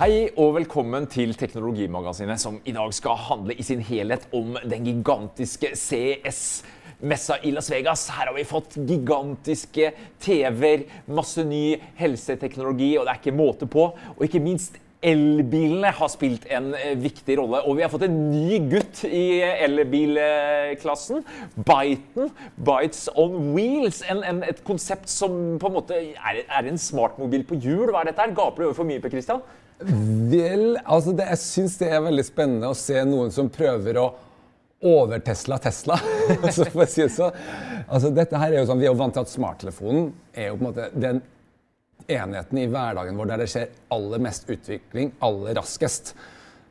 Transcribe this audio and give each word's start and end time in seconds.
Hei 0.00 0.30
og 0.40 0.54
velkommen 0.56 1.04
til 1.12 1.34
Teknologimagasinet, 1.36 2.40
som 2.40 2.54
i 2.64 2.72
dag 2.72 2.94
skal 2.96 3.18
handle 3.20 3.52
i 3.52 3.64
sin 3.68 3.82
helhet 3.84 4.22
om 4.32 4.54
den 4.64 4.86
gigantiske 4.88 5.74
CS-messa 5.76 7.36
i 7.44 7.52
Las 7.52 7.68
Vegas. 7.68 8.06
Her 8.08 8.30
har 8.30 8.32
vi 8.32 8.46
fått 8.48 8.78
gigantiske 8.78 9.90
TV-er, 10.24 10.86
masse 11.04 11.44
ny 11.44 11.76
helseteknologi, 12.00 12.94
og 12.96 13.04
det 13.04 13.12
er 13.12 13.20
ikke 13.20 13.36
måte 13.42 13.68
på. 13.68 13.90
Og 14.16 14.24
ikke 14.24 14.40
minst 14.40 14.80
Elbilene 15.04 15.92
har 15.96 16.10
spilt 16.12 16.48
en 16.52 16.74
eh, 16.76 16.96
viktig 17.00 17.36
rolle, 17.36 17.60
og 17.64 17.76
vi 17.76 17.84
har 17.84 17.92
fått 17.92 18.08
en 18.08 18.18
ny 18.32 18.58
gutt 18.72 19.04
i 19.04 19.40
elbilklassen. 19.40 21.24
Biten. 21.56 22.32
Bites 22.56 23.06
on 23.20 23.52
wheels. 23.52 24.00
En, 24.08 24.24
en, 24.24 24.42
et 24.48 24.60
konsept 24.64 25.08
som 25.12 25.58
på 25.60 25.68
en 25.68 25.76
måte 25.76 25.96
er, 25.96 26.42
er 26.44 26.68
en 26.68 26.80
smartmobil 26.80 27.44
på 27.48 27.60
hjul. 27.60 27.88
Hva 27.88 28.00
er 28.00 28.14
dette? 28.14 28.28
her? 28.28 28.36
Gaper 28.36 28.64
du 28.64 28.70
over 28.70 28.80
for 28.80 28.88
mye, 28.88 29.00
Per 29.00 29.12
Christian? 29.12 29.40
Vel, 29.80 30.74
altså 30.84 31.14
det, 31.16 31.26
jeg 31.32 31.40
syns 31.40 31.78
det 31.80 31.88
er 31.88 32.02
veldig 32.04 32.24
spennende 32.26 32.68
å 32.68 32.76
se 32.76 33.00
noen 33.08 33.32
som 33.32 33.48
prøver 33.52 34.00
å 34.00 34.08
over-Tesla 34.80 35.58
Tesla. 35.58 35.98
så 36.54 36.64
for 36.70 36.84
å 36.84 36.88
si 36.88 37.04
det 37.04 37.12
sånn. 37.14 37.36
Altså 37.86 38.10
dette 38.16 38.40
her 38.40 38.52
er 38.52 38.62
jo 38.62 38.68
sånn, 38.70 38.80
Vi 38.80 38.88
er 38.88 38.92
jo 38.94 39.00
vant 39.00 39.16
til 39.16 39.24
at 39.24 39.32
smarttelefonen 39.32 40.10
er 40.32 40.50
jo 40.50 40.58
på 40.58 40.64
en 40.64 40.68
måte 40.70 40.90
den 40.96 41.22
enheten 42.10 42.58
i 42.58 42.68
hverdagen 42.70 43.18
vår 43.18 43.32
der 43.32 43.42
det 43.42 43.48
skjer 43.52 43.72
aller 43.94 44.22
mest 44.24 44.48
utvikling 44.50 45.12
aller 45.24 45.56
raskest. 45.58 46.14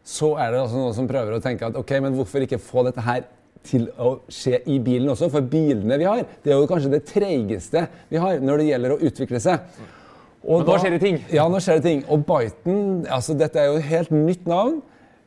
Så 0.06 0.34
er 0.42 0.54
det 0.54 0.64
altså 0.64 0.80
noen 0.80 0.96
som 0.98 1.10
prøver 1.10 1.38
å 1.38 1.44
tenke 1.44 1.70
at 1.70 1.78
ok, 1.78 1.94
men 2.02 2.18
hvorfor 2.18 2.46
ikke 2.46 2.62
få 2.62 2.86
dette 2.88 3.04
her 3.06 3.28
til 3.68 3.90
å 4.00 4.16
skje 4.32 4.62
i 4.72 4.80
bilen 4.84 5.12
også? 5.14 5.30
For 5.32 5.46
bilene 5.46 6.00
vi 6.02 6.08
har, 6.10 6.24
det 6.44 6.54
er 6.54 6.58
jo 6.58 6.70
kanskje 6.70 6.94
det 6.96 7.06
treigeste 7.10 7.86
vi 8.10 8.22
har 8.22 8.42
når 8.42 8.62
det 8.62 8.70
gjelder 8.72 8.96
å 8.96 9.02
utvikle 9.10 9.42
seg. 9.44 9.70
Og 10.48 10.66
nå 10.68 10.80
skjer 10.80 10.96
det 10.96 11.02
ting. 11.04 11.22
Ja, 11.36 11.48
nå 11.52 11.60
skjer 11.64 11.80
det 11.80 11.88
ting. 11.90 12.04
Og 12.08 12.24
Byton 12.28 13.06
altså 13.12 13.36
Dette 13.38 13.60
er 13.60 13.72
jo 13.72 13.80
et 13.80 13.88
helt 13.90 14.12
nytt 14.16 14.48
navn. 14.50 14.82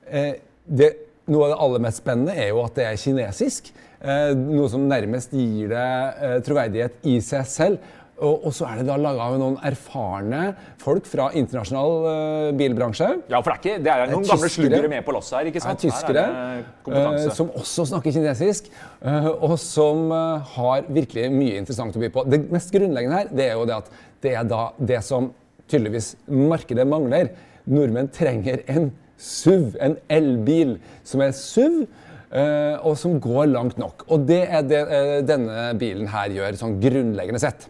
Eh, 0.08 0.34
det, 0.64 0.92
noe 1.30 1.48
av 1.48 1.54
det 1.54 1.62
aller 1.66 1.82
mest 1.88 2.02
spennende 2.02 2.36
er 2.36 2.52
jo 2.52 2.62
at 2.64 2.78
det 2.78 2.86
er 2.88 3.00
kinesisk. 3.00 3.72
Eh, 4.02 4.30
noe 4.34 4.70
som 4.72 4.86
nærmest 4.90 5.34
gir 5.36 5.72
det 5.72 5.88
eh, 5.88 6.38
troverdighet 6.46 7.04
i 7.12 7.18
seg 7.24 7.50
selv. 7.50 7.98
Og, 8.22 8.44
og 8.46 8.52
så 8.54 8.68
er 8.68 8.78
det 8.78 8.84
da 8.86 8.94
laga 9.00 9.24
av 9.24 9.34
noen 9.40 9.56
erfarne 9.66 10.52
folk 10.78 11.08
fra 11.10 11.24
internasjonal 11.34 11.94
uh, 12.04 12.50
bilbransje. 12.54 13.08
Ja, 13.32 13.40
for 13.42 13.50
det 13.50 13.56
er, 13.56 13.58
ikke, 13.58 13.82
det 13.82 13.90
er 13.90 14.12
noen 14.12 14.28
gamle 14.28 14.50
sluggere 14.52 14.90
med 14.92 15.02
på 15.06 15.14
lasset 15.16 15.38
her. 15.40 15.48
ikke 15.50 15.62
sant? 15.64 15.82
Er 15.82 15.90
tyskere, 15.90 16.24
uh, 16.86 17.24
som 17.34 17.50
også 17.58 17.88
snakker 17.90 18.14
kinesisk, 18.14 18.70
uh, 19.02 19.26
og 19.32 19.56
som 19.58 20.14
har 20.54 20.86
virkelig 20.86 21.32
mye 21.34 21.58
interessant 21.64 21.98
å 21.98 22.04
by 22.04 22.12
på. 22.14 22.26
Det 22.30 22.44
mest 22.52 22.70
grunnleggende 22.76 23.24
her 23.24 23.32
det 23.32 23.48
er 23.48 23.56
jo 23.58 23.66
det 23.72 23.80
at 23.80 23.90
det 24.22 24.34
er 24.38 24.46
da 24.48 24.68
det 24.78 25.00
som 25.06 25.30
tydeligvis 25.70 26.14
markedet 26.28 26.86
mangler. 26.88 27.32
Nordmenn 27.70 28.10
trenger 28.12 28.62
en 28.70 28.90
SUV, 29.22 29.76
en 29.82 29.98
elbil 30.10 30.76
som 31.06 31.22
er 31.24 31.34
SUV. 31.36 31.84
og 32.80 32.94
som 32.96 33.18
går 33.20 33.50
langt 33.52 33.76
nok. 33.76 34.06
Og 34.08 34.22
det 34.24 34.46
er 34.48 34.62
det 34.64 34.78
denne 35.28 35.66
bilen 35.76 36.06
her 36.08 36.32
gjør, 36.32 36.54
sånn 36.56 36.78
grunnleggende 36.80 37.40
sett. 37.42 37.66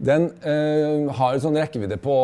Den 0.00 0.30
øh, 0.40 1.10
har 1.12 1.34
en 1.34 1.42
sånn 1.42 1.58
rekkevidde 1.60 1.98
på 2.00 2.14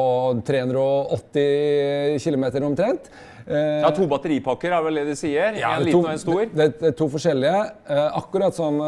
380 0.49 2.17
km 2.25 2.47
omtrent. 2.71 3.11
Ja, 3.51 3.91
To 3.93 4.07
batteripakker 4.09 4.73
er 4.73 4.83
vel 4.85 5.01
det 5.01 5.05
de 5.11 5.19
sier? 5.19 5.57
Ja, 5.59 5.75
en 5.77 5.85
liten 5.85 6.05
og 6.05 6.09
en 6.13 6.23
stor? 6.23 6.45
Det, 6.55 6.67
det 6.81 6.89
er 6.93 6.97
to 6.97 7.09
forskjellige. 7.13 7.61
Akkurat 8.21 8.57
som 8.57 8.79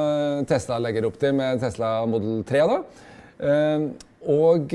Tesla 0.49 0.79
legger 0.81 1.09
opp 1.09 1.21
til 1.21 1.35
med 1.37 1.61
Tesla 1.61 1.95
Model 2.09 2.41
3. 2.49 2.65
da. 2.71 2.79
Og 4.31 4.75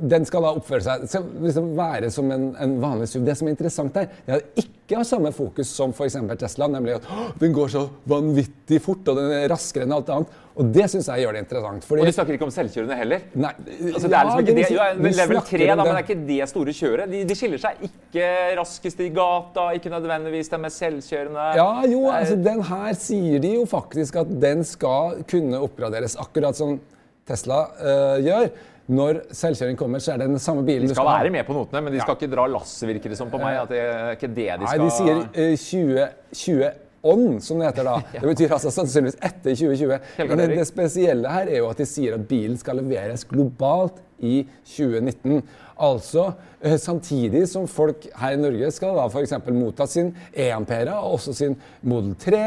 den 0.00 0.26
skal 0.28 0.44
da 0.44 0.54
oppføre 0.56 0.84
seg 0.84 1.04
skal 1.10 1.26
liksom 1.42 1.68
være 1.76 2.10
som 2.12 2.30
en, 2.32 2.48
en, 2.60 2.78
vanlig 2.82 3.08
SUV. 3.10 3.26
Det 3.26 3.36
som 3.38 3.48
er 3.48 3.54
interessant 3.54 4.00
her, 4.00 4.08
er 4.26 4.40
at 4.40 4.58
ikke 4.62 5.00
har 5.00 5.06
samme 5.08 5.32
fokus 5.34 5.70
som 5.72 5.92
f.eks. 5.94 6.18
Tesla, 6.38 6.68
nemlig 6.70 6.98
at 6.98 7.06
den 7.40 7.54
går 7.56 7.70
så 7.72 7.86
vanvittig 8.08 8.78
fort 8.84 9.08
og 9.10 9.18
den 9.18 9.32
er 9.34 9.48
raskere 9.50 9.86
enn 9.86 9.94
alt 9.96 10.10
annet. 10.12 10.42
Og 10.56 10.68
det 10.72 10.86
syns 10.88 11.08
jeg 11.10 11.20
gjør 11.20 11.36
det 11.36 11.40
interessant. 11.44 11.84
Fordi, 11.84 12.00
og 12.00 12.08
de 12.08 12.14
snakker 12.16 12.36
ikke 12.38 12.46
om 12.46 12.52
selvkjørende 12.54 12.96
heller? 12.96 13.24
Nei, 13.36 13.50
altså, 13.90 14.08
det 14.08 14.16
er 14.16 14.28
liksom 14.28 14.42
ikke 14.44 14.54
det, 14.56 14.68
jo, 14.72 14.86
Level 15.18 15.40
3, 15.50 15.58
da, 15.60 15.74
men 15.74 15.90
det 15.90 15.92
er 15.92 16.04
ikke 16.06 16.18
det 16.30 16.48
store 16.48 16.74
kjøret. 16.78 17.12
De, 17.12 17.22
de, 17.28 17.36
skiller 17.36 17.60
seg 17.60 17.84
ikke 17.90 18.30
raskest 18.60 19.02
i 19.04 19.10
gata, 19.16 19.66
ikke 19.76 19.92
nødvendigvis 19.92 20.52
de 20.52 20.60
er 20.60 20.74
selvkjørende 20.78 21.48
Ja, 21.58 21.70
jo, 21.90 22.06
altså 22.08 22.38
den 22.40 22.64
her 22.70 23.00
sier 23.00 23.42
de 23.44 23.56
jo 23.58 23.66
faktisk 23.68 24.22
at 24.22 24.32
den 24.46 24.64
skal 24.64 25.20
kunne 25.28 25.60
oppgraderes, 25.66 26.16
akkurat 26.24 26.56
som 26.56 26.78
Tesla 27.26 27.60
uh, 27.80 28.16
gjør 28.22 28.48
når 28.86 29.18
selvkjøring 29.34 29.78
kommer, 29.78 30.02
så 30.02 30.12
er 30.14 30.22
det 30.22 30.28
den 30.30 30.42
samme 30.42 30.62
bilen 30.66 30.86
De 30.86 30.94
skal, 30.94 31.02
skal 31.02 31.24
være 31.26 31.34
med 31.34 31.46
på 31.48 31.54
notene, 31.56 31.82
men 31.82 31.94
de 31.94 31.98
skal 31.98 32.14
ja. 32.14 32.20
ikke 32.20 32.34
dra 32.36 32.46
lasset, 32.50 32.86
virker 32.86 33.10
det 33.10 33.18
som 33.18 33.30
på 33.32 33.40
meg. 33.42 33.58
at 33.64 33.72
det 33.72 33.80
er 33.82 34.10
ikke 34.14 34.30
det 34.30 34.50
de 34.60 34.68
skal... 34.68 34.82
Nei, 34.82 34.86
de 34.86 34.90
sier 34.94 35.22
uh, 35.26 35.56
20, 35.64 36.04
20 36.44 36.68
on, 37.06 37.26
som 37.42 37.60
det 37.60 37.70
heter 37.70 37.86
da. 37.86 37.96
Det 38.14 38.24
betyr 38.30 38.54
altså 38.56 38.72
sannsynligvis 38.74 39.18
etter 39.18 39.58
2020. 39.58 40.10
Men 40.22 40.42
det, 40.42 40.48
det, 40.54 40.66
spesielle 40.70 41.34
her 41.34 41.50
er 41.50 41.62
jo 41.64 41.70
at 41.70 41.82
de 41.82 41.88
sier 41.88 42.14
at 42.16 42.26
bilen 42.30 42.58
skal 42.62 42.78
leveres 42.78 43.26
globalt 43.30 43.98
i 44.22 44.40
2019. 44.76 45.42
Altså 45.82 46.30
uh, 46.30 46.78
samtidig 46.80 47.42
som 47.50 47.66
folk 47.70 48.06
her 48.22 48.38
i 48.38 48.40
Norge 48.40 48.70
skal 48.74 48.94
da 49.02 49.10
f.eks. 49.10 49.34
motta 49.50 49.90
sin 49.90 50.14
E-Ampera 50.30 51.00
og 51.02 51.18
også 51.18 51.34
sin 51.42 51.58
Model 51.82 52.14
3 52.22 52.44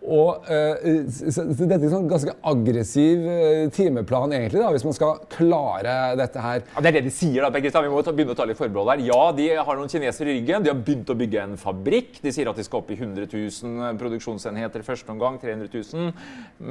og 0.00 0.46
uh, 0.48 0.80
Dette 0.80 1.76
er 1.76 1.82
en 1.84 1.92
sånn 1.92 2.06
ganske 2.08 2.32
aggressiv 2.48 3.26
uh, 3.26 3.66
timeplan, 3.74 4.32
egentlig, 4.32 4.62
da, 4.62 4.70
hvis 4.72 4.86
man 4.86 4.96
skal 4.96 5.18
klare 5.32 5.96
dette 6.16 6.44
her. 6.44 6.62
Ja, 6.72 6.80
det 6.80 6.90
er 6.90 6.96
det 6.96 7.02
de 7.10 7.12
sier. 7.12 7.44
da, 7.44 7.50
Kristian. 7.60 7.84
Vi 7.84 7.92
må 7.92 8.00
ta, 8.06 8.14
begynne 8.16 8.32
å 8.32 8.38
ta 8.38 8.46
litt 8.48 8.58
forbehold 8.60 8.94
her. 8.94 9.02
Ja, 9.10 9.20
de 9.36 9.50
har 9.58 9.78
noen 9.80 9.92
kinesere 9.92 10.32
i 10.32 10.38
ryggen. 10.38 10.64
De 10.64 10.72
har 10.72 10.80
begynt 10.80 11.12
å 11.12 11.18
bygge 11.20 11.44
en 11.44 11.60
fabrikk. 11.60 12.22
De 12.24 12.32
sier 12.32 12.48
at 12.48 12.56
de 12.56 12.64
skal 12.64 12.80
opp 12.80 12.94
i 12.94 12.96
100 12.96 13.28
000 13.28 14.00
produksjonsenheter 14.00 14.80
i 14.80 14.88
første 14.88 15.12
omgang. 15.12 15.36
300 15.42 15.68
000. 15.68 16.16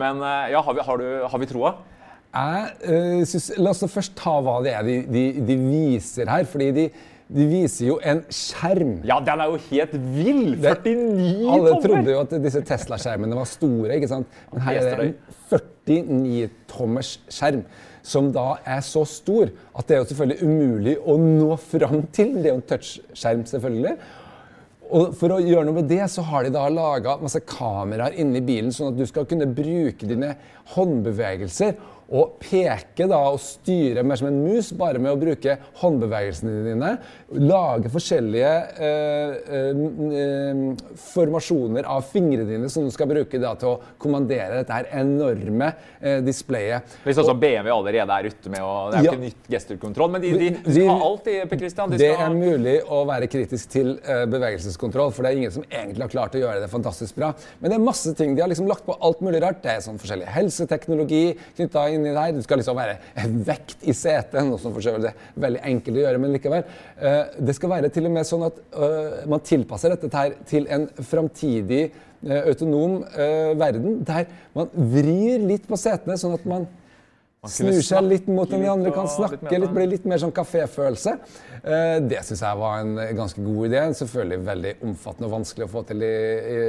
Men 0.01 0.25
uh, 0.25 0.49
ja, 0.49 0.65
har 0.65 0.79
vi, 0.79 0.85
har, 0.89 1.05
du, 1.05 1.29
har 1.29 1.43
vi 1.45 1.51
troa? 1.53 1.75
Jeg 2.29 3.29
synes, 3.29 3.53
La 3.57 3.71
oss 3.73 3.85
først 3.89 4.17
ta 4.17 4.35
hva 4.45 4.59
det 4.65 4.73
er 4.77 4.83
de, 4.85 4.99
de, 5.09 5.23
de 5.45 5.61
viser 5.69 6.29
her. 6.29 6.49
fordi 6.49 6.73
de 6.73 6.89
de 7.29 7.45
viser 7.45 7.91
jo 7.91 7.97
en 8.01 8.23
skjerm. 8.33 8.95
Ja, 9.05 9.19
den 9.21 9.41
er 9.43 9.51
jo 9.51 9.59
helt 9.67 9.91
vill! 10.15 10.55
49 10.57 10.95
tommer! 10.95 11.51
Alle 11.53 11.73
trodde 11.83 12.13
jo 12.15 12.21
at 12.23 12.31
disse 12.41 12.61
Tesla-skjermene 12.65 13.37
var 13.37 13.49
store, 13.49 13.99
ikke 13.99 14.09
sant? 14.09 14.39
Men 14.53 14.63
her 14.65 14.79
er 14.79 14.87
det 14.89 15.05
en 15.05 15.13
49-tommers 15.51 17.11
skjerm 17.29 17.61
som 18.09 18.31
da 18.33 18.55
er 18.65 18.81
så 18.85 19.03
stor 19.05 19.51
at 19.77 19.85
det 19.85 19.95
er 19.95 20.01
jo 20.01 20.07
selvfølgelig 20.09 20.47
umulig 20.47 20.95
å 21.05 21.19
nå 21.21 21.51
fram 21.61 22.01
til. 22.15 22.33
Det 22.39 22.49
er 22.49 22.55
jo 22.55 22.61
en 22.61 22.67
touchskjerm, 22.71 23.45
selvfølgelig. 23.51 23.93
Og 24.89 25.13
For 25.19 25.35
å 25.35 25.41
gjøre 25.43 25.67
noe 25.67 25.77
med 25.83 25.89
det, 25.91 26.01
så 26.09 26.23
har 26.25 26.47
de 26.47 26.53
da 26.55 26.65
laga 26.73 27.19
masse 27.21 27.43
kameraer 27.45 28.17
inni 28.23 28.41
bilen, 28.41 28.73
sånn 28.73 28.95
at 28.95 28.97
du 28.97 29.05
skal 29.05 29.27
kunne 29.29 29.45
bruke 29.53 30.09
dine 30.09 30.33
håndbevegelser 30.73 31.77
og 32.09 32.39
peke 32.41 33.05
da 33.09 33.19
og 33.29 33.37
styre 33.43 34.01
mer 34.07 34.17
som 34.17 34.27
en 34.31 34.39
mus, 34.41 34.71
bare 34.73 34.97
med 35.01 35.11
å 35.13 35.17
bruke 35.21 35.57
håndbevegelsene 35.81 36.53
dine. 36.65 36.91
Lage 37.37 37.91
forskjellige 37.93 38.53
eh, 38.81 39.35
eh, 39.59 39.83
eh, 40.17 40.63
formasjoner 41.11 41.85
av 41.89 42.07
fingrene 42.09 42.47
dine 42.49 42.69
som 42.73 42.87
du 42.87 42.91
skal 42.93 43.09
bruke 43.11 43.37
da 43.41 43.51
til 43.61 43.75
å 43.75 43.79
kommandere 44.01 44.61
dette 44.63 44.73
her 44.73 44.89
enorme 45.03 45.69
eh, 46.01 46.17
displayet. 46.25 46.97
Hvis 47.05 47.19
også 47.21 47.35
BMW 47.37 47.69
allerede 47.75 48.17
er 48.17 48.29
ute 48.31 48.53
med 48.55 48.65
å 48.65 48.73
Det 48.89 48.99
er 48.99 49.05
Ja. 49.05 49.13
ikke 49.13 49.23
nytt 49.27 49.51
gesturkontroll, 49.53 50.09
men 50.15 50.21
de, 50.25 50.31
de, 50.37 50.49
de 50.65 50.73
skal 50.79 51.05
alt, 51.05 51.23
de, 51.29 51.37
Per 51.49 51.61
Christian. 51.61 51.93
De 51.93 51.97
Det 52.01 52.09
skal, 52.15 52.25
er 52.25 52.35
mulig 52.41 52.75
å 52.89 53.03
være 53.07 53.29
kritisk 53.31 53.69
til 53.75 53.93
eh, 54.01 54.25
bevegelseskontroll, 54.33 55.13
for 55.13 55.23
det 55.23 55.31
er 55.35 55.43
ingen 55.43 55.53
som 55.59 55.63
egentlig 55.69 56.07
har 56.07 56.13
klart 56.15 56.35
å 56.39 56.41
gjøre 56.41 56.63
det 56.65 56.71
fantastisk 56.73 57.15
bra. 57.21 57.31
Men 57.61 57.69
det 57.73 57.77
er 57.79 57.85
masse 57.85 58.15
ting. 58.17 58.33
De 58.35 58.41
har 58.43 58.49
liksom 58.51 58.67
lagt 58.69 58.85
på 58.89 58.97
alt 58.97 59.21
mulig 59.21 59.43
rart. 59.45 59.61
Det 59.61 59.75
er 59.77 59.85
sånn 59.85 60.01
forskjellig 60.01 60.27
helseteknologi 60.33 61.23
knytta 61.57 61.85
inni 61.99 62.15
der. 62.15 62.33
Det 62.35 62.45
skal 62.45 62.61
liksom 62.61 62.79
være 62.79 62.97
vekt 63.47 63.85
i 63.85 63.95
setet, 63.95 64.41
noe 64.47 64.59
som 64.61 64.73
for 64.75 64.83
vidt 64.83 65.09
er 65.11 65.39
veldig 65.45 65.63
enkelt 65.71 65.99
å 65.99 66.03
gjøre, 66.05 66.21
men 66.23 66.35
likevel. 66.35 66.67
Eh, 66.97 67.39
det 67.49 67.55
skal 67.57 67.73
være 67.75 67.93
til 67.93 68.09
og 68.09 68.15
med 68.17 68.27
sånn 68.27 68.47
at 68.49 68.59
eh, 68.73 69.23
man 69.31 69.45
tilpasser 69.45 69.95
dette 69.95 70.11
her 70.15 70.35
til 70.49 70.67
en 70.73 70.87
framtidig 70.97 71.83
eh, 71.85 72.41
autonom 72.41 73.01
verden, 73.59 74.01
der 74.07 74.27
man 74.57 74.71
vrir 74.73 75.45
litt 75.45 75.67
på 75.69 75.79
setene, 75.79 76.17
sånn 76.19 76.37
at 76.39 76.47
man 76.49 76.67
Snur 77.47 77.77
seg 77.79 78.03
litt 78.03 78.25
mot 78.27 78.49
den 78.51 78.59
de 78.65 78.67
andre, 78.67 78.89
kan 78.91 79.05
litt 79.07 79.13
snakke 79.15 79.59
litt, 79.63 79.71
bli 79.71 79.85
litt 79.87 80.03
mer 80.11 80.19
sånn 80.19 80.33
kaféfølelse. 80.35 81.13
Eh, 81.63 81.99
Det 82.03 82.19
syns 82.27 82.41
jeg 82.43 82.57
var 82.59 82.81
en 82.81 82.97
ganske 83.15 83.39
god 83.45 83.69
idé. 83.69 83.83
Selvfølgelig 83.95 84.39
veldig 84.43 84.73
omfattende 84.89 85.29
og 85.29 85.35
vanskelig 85.37 85.63
å 85.63 85.71
få 85.71 85.85
til 85.87 86.03
i, 86.03 86.09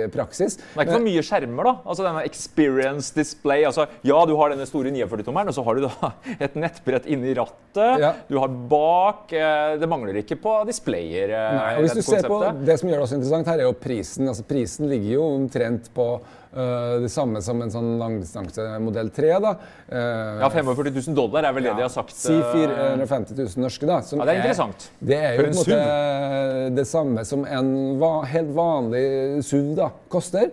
i 0.06 0.08
praksis. 0.14 0.56
det 0.60 0.78
er 0.78 0.86
ikke 0.86 1.00
så 1.00 1.02
mye 1.08 1.24
skjermer, 1.26 1.64
da. 1.64 1.74
Altså 1.90 2.06
denne 2.06 2.22
experience 2.22 3.10
display. 3.18 3.64
Altså, 3.66 3.88
ja, 4.06 4.20
du 4.30 4.36
har 4.38 4.54
denne 4.54 4.68
store 4.70 4.94
49-tommeren, 4.94 5.50
og 5.50 5.58
så 5.58 5.64
har 5.66 5.74
du 5.80 5.88
da 5.88 6.12
et 6.46 6.54
nettbrett 6.54 7.10
inni 7.10 7.34
rattet. 7.34 7.98
Ja. 8.06 8.14
Du 8.30 8.38
har 8.38 8.48
bak 8.70 9.32
eh, 9.34 9.74
Det 9.82 9.90
mangler 9.90 10.22
ikke 10.22 10.38
på 10.38 10.54
displayer. 10.70 11.34
eh, 11.34 11.54
Nei, 11.58 11.72
og 11.80 11.88
hvis 11.88 11.98
du 11.98 12.02
ser 12.06 12.20
ser 12.22 12.30
på. 12.30 12.38
Det 12.62 12.78
som 12.78 12.88
gjør 12.92 13.02
det 13.02 13.08
også 13.08 13.18
interessant 13.18 13.50
her, 13.50 13.58
er 13.58 13.66
jo 13.66 13.74
prisen. 13.74 14.30
Altså 14.30 14.46
Prisen 14.46 14.86
ligger 14.90 15.16
jo 15.18 15.26
omtrent 15.34 15.90
på 15.98 16.12
eh, 16.54 16.96
det 17.02 17.10
samme 17.12 17.42
som 17.42 17.60
en 17.62 17.72
sånn 17.72 17.90
langdistanse 18.00 18.66
modell 18.82 19.10
3. 19.14 19.30
da. 19.42 19.52
Uh, 19.90 20.40
Ja, 20.42 20.50
45 20.50 20.90
000 21.08 21.16
dollar 21.16 21.48
er 21.48 21.54
vel 21.56 21.68
det 21.68 21.76
de 21.78 21.84
har 21.86 21.92
sagt. 21.92 22.14
Si 22.16 22.34
eh, 22.34 22.54
450 22.54 23.36
000 23.38 23.64
norske, 23.64 23.86
da. 23.86 24.00
som 24.02 24.20
Ja, 24.22 24.26
det 24.28 24.34
er 24.34 24.42
interessant. 24.42 24.90
det 24.98 25.20
er 25.20 25.36
jo 25.36 25.44
på 25.44 25.50
en 25.50 25.60
måte 25.60 26.74
det 26.80 26.86
samme 26.88 27.24
som 27.28 27.46
en 27.46 27.70
va 28.00 28.12
helt 28.30 28.52
vanlig 28.56 29.06
SUV 29.46 29.74
da, 29.78 29.90
koster. 30.12 30.50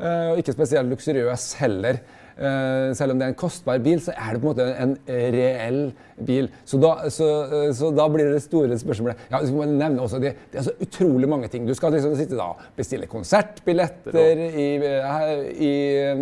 Eh, 0.00 0.30
og 0.32 0.40
ikke 0.40 0.54
spesielt 0.56 0.88
luksuriøs 0.88 1.52
heller. 1.60 2.00
Eh, 2.40 2.94
selv 2.96 3.12
om 3.12 3.18
det 3.20 3.26
er 3.26 3.34
en 3.34 3.36
kostbar 3.36 3.80
bil, 3.84 3.98
så 4.00 4.14
er 4.16 4.32
det 4.32 4.40
på 4.40 4.48
en 4.48 4.54
måte 4.54 4.66
en 4.80 4.94
reell 5.36 5.80
bil. 6.24 6.46
Så 6.64 6.78
da, 6.80 6.94
så, 7.12 7.26
eh, 7.44 7.72
så 7.76 7.90
da 7.92 8.06
blir 8.08 8.30
det 8.32 8.40
store 8.46 8.78
spørsmålet 8.80 9.26
ja, 9.28 9.42
så 9.44 9.52
må 9.52 9.66
jeg 9.66 9.74
nevne 9.74 10.00
også, 10.06 10.20
det, 10.22 10.32
det 10.52 10.62
er 10.62 10.68
så 10.70 10.72
utrolig 10.80 11.28
mange 11.28 11.50
ting. 11.52 11.66
Du 11.68 11.74
skal 11.76 11.92
liksom 11.92 12.14
sitte 12.16 12.38
da 12.38 12.54
bestille 12.78 13.10
konsertbilletter 13.10 14.40
i, 14.48 14.70
i 15.52 15.74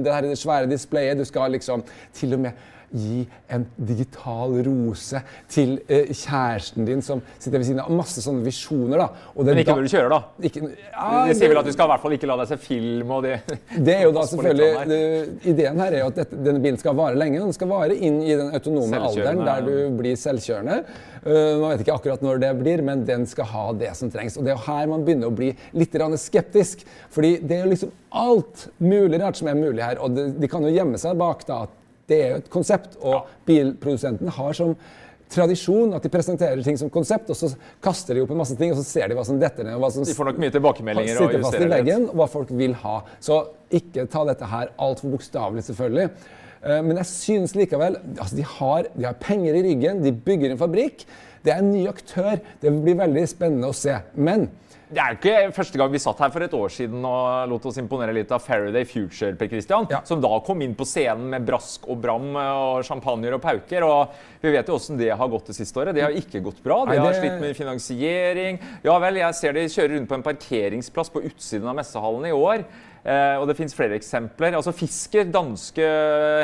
det 0.03 0.17
her 0.17 0.29
svære 0.35 0.71
displayet. 0.71 1.23
Du 1.23 1.29
skal 1.29 1.55
liksom 1.55 1.87
til 2.19 2.35
og 2.35 2.49
med 2.49 2.67
gi 2.91 3.25
en 3.53 3.67
digital 3.77 4.55
rose 4.67 5.21
til 5.51 5.77
eh, 5.89 6.13
kjæresten 6.13 6.87
din 6.89 7.03
som 7.05 7.21
sitter 7.39 7.59
ved 7.59 7.69
siden 7.69 7.83
av. 7.83 7.91
Masse 7.99 8.23
sånne 8.25 8.45
visjoner. 8.47 9.03
da. 9.03 9.09
Men 9.37 9.61
ikke 9.63 9.77
når 9.77 9.89
du 9.89 9.93
kjører, 9.93 10.15
da. 10.15 10.49
Ikke, 10.49 10.63
ja, 10.93 11.11
det 11.29 11.37
sier 11.39 11.53
vel 11.53 11.61
at 11.63 11.69
du 11.69 11.75
skal 11.75 11.89
i 11.89 11.93
hvert 11.93 12.05
fall 12.05 12.17
ikke 12.19 12.31
la 12.31 12.39
deg 12.41 12.51
se 12.53 12.61
film 12.63 13.13
og 13.19 13.27
det 13.27 13.37
det 13.89 13.95
er 13.95 14.07
jo 14.07 14.15
da 14.17 14.25
selvfølgelig, 14.31 14.71
sånn 14.75 14.93
det, 14.93 15.53
Ideen 15.53 15.85
her 15.85 15.95
er 15.95 16.03
jo 16.05 16.09
at 16.13 16.23
dette, 16.23 16.41
denne 16.49 16.65
bilen 16.65 16.81
skal 16.81 16.97
vare 16.99 17.19
lenge. 17.19 17.43
Den 17.43 17.57
skal 17.57 17.73
vare 17.73 17.97
inn 17.97 18.21
i 18.25 18.35
den 18.35 18.53
autonome 18.57 19.05
alderen 19.11 19.45
der 19.47 19.65
du 19.67 19.75
blir 19.99 20.19
selvkjørende. 20.19 20.81
Uh, 21.19 21.59
man 21.61 21.73
vet 21.73 21.83
ikke 21.85 21.97
akkurat 21.99 22.23
når 22.25 22.43
det 22.45 22.53
blir, 22.61 22.83
men 22.87 23.05
den 23.09 23.27
skal 23.29 23.49
ha 23.53 23.65
det 23.77 23.93
som 23.99 24.13
trengs. 24.13 24.39
Og 24.39 24.47
Det 24.47 24.55
er 24.55 24.59
jo 24.59 24.67
her 24.69 24.91
man 24.91 25.05
begynner 25.07 25.33
å 25.33 25.35
bli 25.35 25.53
litt 25.77 25.97
skeptisk. 26.19 26.85
fordi 27.11 27.39
det 27.43 27.57
er 27.57 27.65
jo 27.65 27.71
liksom 27.73 27.93
alt 28.11 28.69
mulig 28.79 29.21
rart 29.21 29.37
som 29.37 29.49
er 29.49 29.59
mulig 29.59 29.83
her. 29.83 29.99
Og 29.99 30.15
det, 30.15 30.29
de 30.41 30.49
kan 30.49 30.63
jo 30.63 30.73
gjemme 30.73 30.99
seg 30.99 31.19
bak 31.19 31.45
da 31.49 31.65
at 31.67 31.78
det 32.09 32.23
er 32.25 32.31
jo 32.33 32.41
et 32.43 32.51
konsept. 32.53 32.97
Og 33.05 33.29
bilprodusenten 33.49 34.31
har 34.39 34.57
som 34.57 34.75
tradisjon 35.29 35.93
at 35.97 36.05
de 36.05 36.09
presenterer 36.13 36.63
ting 36.65 36.79
som 36.81 36.89
konsept, 36.93 37.29
og 37.29 37.37
så 37.37 37.51
kaster 37.85 38.17
de 38.17 38.23
opp 38.25 38.31
en 38.33 38.41
masse 38.41 38.57
ting, 38.57 38.73
og 38.73 38.79
så 38.81 38.85
ser 38.89 39.11
de 39.11 39.17
hva 39.19 39.25
som 39.29 39.39
detter 39.41 39.67
ned. 39.67 39.77
og 39.77 39.83
hva 39.85 39.91
som 39.93 40.07
De 40.09 40.17
får 40.17 40.31
nok 40.31 40.41
mye 40.41 40.55
tilbakemeldinger 40.55 41.21
sitter 41.21 41.45
fast 41.45 41.61
i 41.61 41.69
veggen, 41.69 42.09
og 42.09 42.21
hva 42.23 42.29
folk 42.33 42.53
vil 42.57 42.77
ha. 42.83 42.99
Så 43.21 43.43
ikke 43.77 44.07
ta 44.09 44.25
dette 44.29 44.49
her 44.49 44.73
altfor 44.81 45.13
bokstavelig, 45.13 45.67
selvfølgelig. 45.69 46.09
Eh, 46.63 46.81
Men 46.83 46.97
jeg 47.03 47.11
synes 47.13 47.55
likevel 47.59 47.99
altså 48.17 48.37
de, 48.39 48.47
har, 48.57 48.89
de 48.97 49.05
har 49.05 49.19
penger 49.21 49.59
i 49.59 49.63
ryggen, 49.69 50.01
de 50.03 50.13
bygger 50.13 50.55
en 50.55 50.63
fabrikk. 50.65 51.05
Det 51.45 51.53
er 51.53 51.61
en 51.61 51.73
ny 51.73 51.85
aktør. 51.91 52.41
Det 52.63 52.73
blir 52.83 52.97
veldig 52.99 53.27
spennende 53.29 53.69
å 53.69 53.77
se. 53.77 53.95
Men 54.17 54.49
Det 54.89 54.97
er 55.03 55.13
jo 55.13 55.19
ikke 55.19 55.53
første 55.53 55.77
gang 55.77 55.91
vi 55.93 55.99
satt 56.01 56.21
her 56.23 56.31
for 56.33 56.41
et 56.47 56.55
år 56.57 56.71
siden 56.73 57.03
og 57.05 57.51
lot 57.51 57.67
oss 57.69 57.77
imponere 57.77 58.15
litt 58.17 58.31
av 58.33 58.41
Faraday 58.41 58.87
Future, 58.89 59.35
Per 59.37 59.49
Christian, 59.51 59.87
Ja. 59.91 60.01
som 60.09 60.21
da 60.21 60.31
kom 60.41 60.63
inn 60.65 60.75
på 60.75 60.87
scenen 60.89 61.29
med 61.29 61.45
brask 61.45 61.85
og 61.89 62.01
bram 62.01 62.31
og 62.41 62.85
champagner 62.89 63.35
og 63.37 63.43
pauker. 63.43 63.83
og 63.85 64.09
Vi 64.41 64.51
vet 64.55 64.67
jo 64.67 64.75
åssen 64.79 64.97
det 64.97 65.11
har 65.11 65.29
gått 65.29 65.47
det 65.47 65.57
siste 65.57 65.77
året. 65.77 65.95
Det 65.95 66.03
har 66.03 66.11
ikke 66.11 66.41
gått 66.43 66.63
bra. 66.63 66.85
De 66.87 66.97
Nei, 66.97 67.05
har 67.05 67.13
slitt 67.13 67.41
med 67.41 67.55
finansiering. 67.57 68.59
Ja 68.85 68.99
vel, 68.99 69.17
jeg 69.21 69.35
ser 69.35 69.53
de 69.53 69.67
kjører 69.69 69.97
rundt 69.99 70.09
på 70.09 70.15
en 70.15 70.23
parkeringsplass 70.23 71.11
på 71.13 71.23
utsiden 71.29 71.69
av 71.69 71.77
messehallen 71.77 72.25
i 72.27 72.33
år. 72.33 72.65
Eh, 73.07 73.37
og 73.39 73.47
det 73.49 73.57
fins 73.59 73.75
flere 73.77 73.97
eksempler. 73.99 74.57
Altså 74.59 74.75
Fisker, 74.77 75.29
danske 75.33 75.87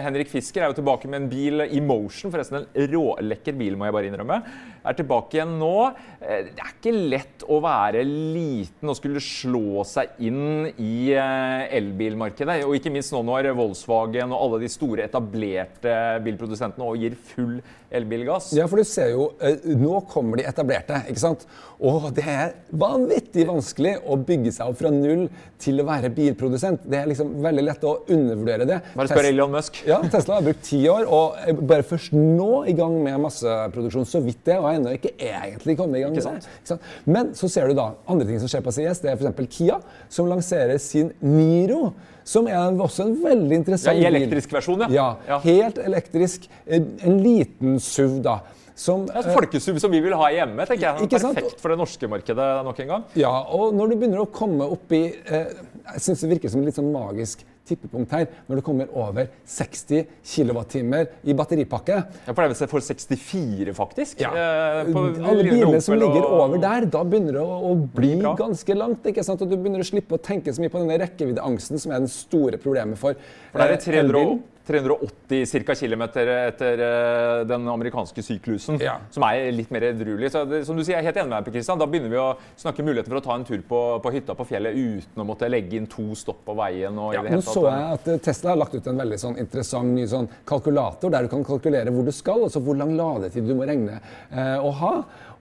Henrik 0.04 0.30
Fisker 0.30 0.64
er 0.64 0.70
jo 0.70 0.78
tilbake 0.78 1.10
med 1.10 1.22
en 1.22 1.30
bil 1.30 1.64
i 1.66 1.82
motion. 1.84 2.32
Forresten 2.32 2.62
en 2.62 2.90
rålekker 2.94 3.56
bil, 3.58 3.78
må 3.78 3.88
jeg 3.88 3.96
bare 3.96 4.10
innrømme. 4.10 4.40
Er 4.84 4.96
tilbake 4.98 5.38
igjen 5.38 5.56
nå. 5.60 5.74
Eh, 6.20 6.50
det 6.50 6.62
er 6.62 6.72
ikke 6.72 6.94
lett 7.14 7.46
å 7.50 7.60
være 7.64 8.04
liten 8.06 8.92
og 8.92 8.98
skulle 8.98 9.22
slå 9.24 9.84
seg 9.88 10.18
inn 10.24 10.70
i 10.74 11.12
eh, 11.16 11.66
elbilmarkedet. 11.80 12.62
Og 12.68 12.78
ikke 12.78 12.92
minst 12.94 13.14
nå 13.14 13.24
når 13.26 13.52
Volkswagen 13.58 14.32
og 14.32 14.46
alle 14.46 14.64
de 14.64 14.72
store 14.72 15.08
etablerte 15.08 15.96
bilprodusentene 16.24 16.92
gir 17.00 17.18
full 17.32 17.58
elbilgass. 17.94 18.52
Ja, 18.56 18.66
for 18.70 18.80
du 18.80 18.86
ser 18.88 19.12
jo, 19.14 19.30
eh, 19.40 19.56
Nå 19.78 20.00
kommer 20.10 20.40
de 20.40 20.46
etablerte. 20.48 21.00
ikke 21.08 21.22
sant? 21.22 21.46
Og 21.84 22.06
det 22.14 22.24
er 22.30 22.52
vanvittig 22.70 23.46
vanskelig 23.48 23.96
å 24.06 24.16
bygge 24.16 24.52
seg 24.54 24.70
opp 24.70 24.78
fra 24.78 24.90
null 24.94 25.26
til 25.60 25.80
å 25.82 25.86
være 25.88 26.10
bilprodusent. 26.14 26.84
Det 26.88 27.00
er 27.00 27.10
liksom 27.10 27.34
veldig 27.44 27.64
lett 27.66 27.84
å 27.84 27.94
undervurdere 28.14 28.68
det. 28.68 28.80
Bare 28.94 29.10
spør 29.10 29.28
Elon 29.30 29.52
Musk. 29.54 29.82
Ja, 29.88 30.00
Tesla 30.12 30.38
har 30.38 30.46
brukt 30.46 30.62
ti 30.64 30.80
år 30.90 31.08
og 31.08 31.36
er 31.44 31.58
bare 31.60 31.86
først 31.86 32.14
nå 32.14 32.64
i 32.70 32.76
gang 32.78 32.96
med 33.02 33.20
masseproduksjon. 33.24 34.08
Så 34.08 34.22
vidt 34.24 34.44
det, 34.46 34.58
og 34.58 34.68
har 34.68 34.78
ennå 34.78 34.94
ikke 34.96 35.14
egentlig 35.18 35.76
kommet 35.78 35.98
i 35.98 36.04
gang 36.04 36.14
Ikke 36.14 36.26
sant? 36.28 36.48
Ikke 36.60 36.74
sant? 36.74 36.90
Men 37.06 37.34
så 37.34 37.50
ser 37.50 37.68
du 37.68 37.78
da 37.78 37.90
andre 38.10 38.28
ting 38.28 38.40
som 38.42 38.50
skjer 38.50 38.64
på 38.64 38.74
CES. 38.74 39.02
Det 39.04 39.12
er 39.12 39.20
f.eks. 39.20 39.54
Kia, 39.54 39.80
som 40.12 40.30
lanserer 40.30 40.78
sin 40.82 41.12
Niro. 41.20 41.92
Som 42.24 42.46
er 42.48 42.56
også 42.80 43.04
en 43.04 43.16
veldig 43.22 43.52
Ja, 43.52 43.58
interessant 43.60 43.98
I 44.00 44.04
elektrisk 44.08 44.52
versjon, 44.56 44.80
ja. 44.80 44.88
Ja, 44.88 45.08
Ja. 45.28 45.38
helt 45.44 45.78
elektrisk. 45.78 46.48
En, 46.66 46.86
en 47.04 47.18
liten 47.22 47.78
SUV, 47.80 48.22
da. 48.24 48.38
Som, 48.74 49.04
Det 49.06 49.22
folkesuv 49.30 49.76
som 49.78 49.90
vi 49.92 50.00
vil 50.02 50.14
ha 50.18 50.30
hjemme. 50.34 50.64
tenker 50.66 50.88
jeg. 50.88 51.04
Ikke 51.06 51.20
sant? 51.20 51.36
Perfekt 51.38 51.60
for 51.62 51.70
det 51.70 51.78
norske 51.78 52.08
markedet 52.10 52.64
nok 52.66 52.80
en 52.80 52.88
gang. 52.88 53.04
Ja, 53.14 53.30
og 53.54 53.74
når 53.76 53.92
du 53.92 53.96
begynner 54.00 54.22
å 54.24 54.26
komme 54.32 54.66
opp 54.66 54.90
i 54.96 55.04
eh, 55.26 55.46
Jeg 55.94 56.00
syns 56.08 56.20
det 56.24 56.30
virker 56.32 56.50
som 56.50 56.64
litt 56.64 56.74
sånn 56.74 56.90
magisk 56.90 57.44
tippepunkt 57.68 58.10
her. 58.12 58.26
Når 58.48 58.56
det 58.60 58.64
kommer 58.66 58.88
over 58.94 59.28
60 59.46 60.06
kWt 60.24 60.76
i 61.24 61.32
batteripakke. 61.36 61.96
Ja, 62.26 62.32
for 62.32 62.42
det 62.42 62.50
er 62.50 62.54
vel 62.54 62.68
for 62.68 62.80
64, 62.80 63.74
faktisk. 63.74 64.20
eh, 64.20 64.92
på 64.92 65.04
Alle 65.24 65.42
biler 65.42 65.50
bilene 65.50 65.80
som 65.82 65.98
ligger 65.98 66.22
og- 66.24 66.40
over 66.44 66.58
der, 66.58 66.86
da 66.86 67.02
begynner 67.04 67.32
det 67.32 67.44
å, 67.44 67.60
å 67.72 67.74
bli 67.94 68.14
bra. 68.20 68.34
ganske 68.36 68.74
langt. 68.76 69.02
ikke 69.04 69.24
sant? 69.24 69.40
Og 69.42 69.50
du 69.50 69.56
begynner 69.56 69.80
å 69.80 69.88
slippe 69.90 70.16
å 70.16 70.20
tenke 70.20 70.52
så 70.52 70.60
mye 70.60 70.70
på 70.70 70.78
denne 70.82 70.98
rekkeviddeangsten 71.00 71.78
som 71.80 71.92
er 71.92 72.00
det 72.00 72.10
store 72.10 72.58
problemet 72.58 72.96
for 72.98 73.14
For 73.52 73.58
det 73.58 73.70
er 73.70 73.72
eh, 73.74 74.02
300, 74.02 74.04
elbilen. 74.04 74.42
380 74.66 75.64
ca. 75.66 75.74
kilometer 75.74 76.26
etter 76.48 76.80
eh, 76.80 77.44
den 77.48 77.66
amerikanske 77.68 78.22
syklusen, 78.24 78.78
Ja. 78.80 78.96
som 79.10 79.22
er 79.28 79.50
litt 79.52 79.70
mer 79.70 79.84
edruelig. 79.90 80.30
Så 80.32 80.44
det, 80.48 80.62
som 80.66 80.76
du 80.76 80.82
sier, 80.84 80.96
jeg 80.96 81.04
er 81.04 81.08
helt 81.10 81.18
enig 81.20 81.28
med 81.32 81.36
deg, 81.38 81.44
Per 81.50 81.56
Christian. 81.58 81.78
Da 81.82 81.86
begynner 81.90 82.12
vi 82.12 82.20
å 82.20 82.28
snakke 82.56 82.84
muligheter 82.86 83.12
for 83.12 83.20
å 83.20 83.24
ta 83.24 83.34
en 83.36 83.44
tur 83.44 83.60
på, 83.68 83.80
på 84.04 84.12
hytta 84.14 84.36
på 84.38 84.46
fjellet 84.48 84.74
uten 84.76 85.20
å 85.24 85.26
måtte 85.28 85.50
legge 85.52 85.76
inn 85.76 85.86
to 85.90 86.14
stopp 86.18 86.44
på 86.46 86.56
veien. 86.56 86.96
og 86.98 87.12
i 87.14 87.18
det 87.20 87.34
hele 87.34 87.42
tatt. 87.42 87.52
så 87.54 87.66
jeg 87.68 87.98
at 87.98 88.08
eh, 88.08 88.22
Tesla 88.24 88.54
har 88.54 88.62
lagt 88.62 88.74
ut 88.78 88.86
en 88.86 89.02
veldig 89.04 89.20
sånn 89.20 89.38
interessant 89.44 89.94
ny 89.94 90.06
sånn 90.08 90.28
kalkulator 90.48 91.12
der 91.12 91.26
du 91.28 91.32
kan 91.34 91.44
kalkulere 91.44 91.92
hvor 91.92 92.04
du 92.08 92.12
skal, 92.12 92.46
altså 92.48 92.62
hvor 92.64 92.76
lang 92.80 92.96
ladetid 92.96 93.46
du 93.46 93.54
må 93.54 93.68
regne 93.68 94.00
eh, 94.32 94.56
å 94.64 94.72
ha. 94.80 94.94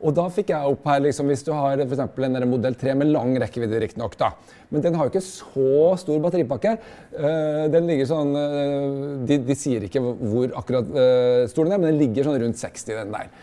Og 0.03 0.11
da 0.17 0.25
fikk 0.33 0.51
jeg 0.51 0.73
opp 0.73 0.87
her, 0.89 0.99
liksom, 1.05 1.29
hvis 1.31 1.45
du 1.47 1.53
har 1.55 1.79
f.eks. 1.85 2.01
en 2.03 2.49
modell 2.51 2.75
3 2.79 2.95
med 2.99 3.11
lang 3.13 3.31
rekkevidde, 3.39 3.79
riktignok, 3.85 4.17
da. 4.19 4.33
Men 4.73 4.83
den 4.83 4.97
har 4.99 5.07
jo 5.07 5.13
ikke 5.13 5.23
så 5.23 5.93
stor 6.01 6.19
batteripakke. 6.23 6.75
Eh, 7.15 7.63
den 7.71 7.87
ligger 7.87 8.09
sånn 8.09 8.35
eh, 8.35 8.89
de, 9.29 9.39
de 9.47 9.57
sier 9.57 9.85
ikke 9.87 10.01
hvor 10.03 10.51
akkurat 10.59 10.91
eh, 10.91 11.45
stor 11.51 11.69
den 11.69 11.77
er, 11.77 11.81
men 11.83 11.93
den 11.93 12.01
ligger 12.01 12.27
sånn 12.27 12.41
rundt 12.43 12.59
60, 12.59 12.99
den 12.99 13.15
der. 13.15 13.33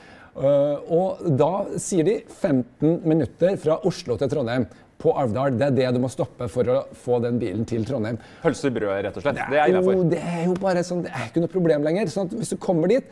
Og 0.40 1.24
da 1.36 1.50
sier 1.82 2.06
de 2.06 2.20
15 2.22 3.00
minutter 3.08 3.56
fra 3.60 3.80
Oslo 3.88 4.14
til 4.16 4.30
Trondheim 4.30 4.68
på 5.00 5.14
Alvdal. 5.18 5.56
Det 5.58 5.66
er 5.66 5.74
det 5.78 5.88
du 5.96 6.00
må 6.04 6.10
stoppe 6.12 6.46
for 6.52 6.70
å 6.70 6.76
få 7.02 7.18
den 7.24 7.40
bilen 7.40 7.66
til 7.68 7.82
Trondheim. 7.88 8.20
Pølse 8.44 8.70
i 8.70 8.76
brød, 8.76 8.92
rett 9.06 9.18
og 9.18 9.24
slett. 9.24 9.40
Det 9.50 9.58
er 9.58 9.74
jo, 9.74 9.96
det 10.12 10.20
er 10.20 10.44
jo 10.46 10.54
bare 10.60 10.84
sånn, 10.86 11.02
det 11.06 11.12
er 11.12 11.26
ikke 11.28 11.42
noe 11.44 11.52
problem 11.52 11.86
lenger. 11.88 12.12
sånn 12.12 12.30
at 12.30 12.36
hvis 12.40 12.54
du 12.54 12.60
kommer 12.62 12.92
dit, 12.92 13.10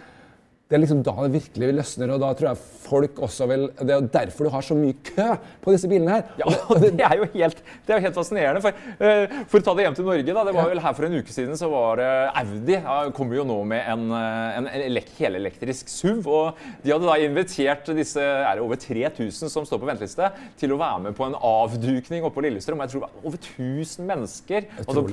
det 0.69 0.77
er 0.77 0.83
liksom 0.83 0.99
da 1.01 1.15
det 1.25 1.31
virkelig 1.33 1.69
løsner, 1.79 2.11
og 2.13 2.19
da 2.21 2.29
tror 2.37 2.51
jeg 2.51 2.61
folk 2.89 3.21
også 3.25 3.47
vil 3.49 3.63
Det 3.89 3.95
er 3.95 4.09
derfor 4.13 4.45
du 4.45 4.51
har 4.53 4.65
så 4.65 4.75
mye 4.77 4.97
kø 5.01 5.29
på 5.65 5.73
disse 5.73 5.89
bilene 5.89 6.19
her. 6.19 6.27
Ja, 6.43 6.51
og 6.71 6.83
det 6.83 6.91
er 6.93 7.15
jo 7.17 7.29
helt, 7.33 7.63
det 7.87 7.95
er 7.95 8.03
jo 8.03 8.05
helt 8.05 8.19
fascinerende. 8.19 8.61
For, 8.61 8.83
eh, 9.01 9.39
for 9.49 9.63
å 9.63 9.65
ta 9.65 9.75
det 9.79 9.87
hjem 9.87 9.97
til 9.97 10.09
Norge, 10.11 10.27
da, 10.29 10.43
det 10.45 10.55
var 10.59 10.69
vel 10.69 10.83
her 10.85 10.99
for 10.99 11.09
en 11.09 11.17
uke 11.17 11.33
siden 11.33 11.57
så 11.57 11.71
var 11.73 12.03
det 12.03 12.11
Audi 12.43 12.77
ja, 12.77 12.99
kommer 13.17 13.41
jo 13.41 13.47
nå 13.49 13.59
med 13.73 13.89
en, 13.95 14.05
eh, 14.19 14.59
en 14.61 14.71
elek 14.83 15.09
helelektrisk 15.17 15.89
SUV. 15.89 16.29
og 16.29 16.61
De 16.85 16.93
hadde 16.93 17.09
da 17.09 17.17
invitert 17.25 17.89
disse 17.97 18.21
er 18.21 18.53
det 18.53 18.67
over 18.67 18.77
3000 18.85 19.49
som 19.57 19.65
står 19.65 19.81
på 19.81 19.89
venteliste, 19.89 20.31
til 20.61 20.77
å 20.77 20.81
være 20.85 21.09
med 21.09 21.17
på 21.17 21.31
en 21.31 21.41
avdukning 21.49 22.29
oppe 22.29 22.43
på 22.43 22.45
Lillestrøm. 22.45 22.85
Jeg 22.85 22.93
tror 22.93 23.07
det 23.07 23.09
var 23.09 23.25
over 23.25 23.41
1000 23.41 24.13
mennesker, 24.13 24.69
altså 24.85 25.09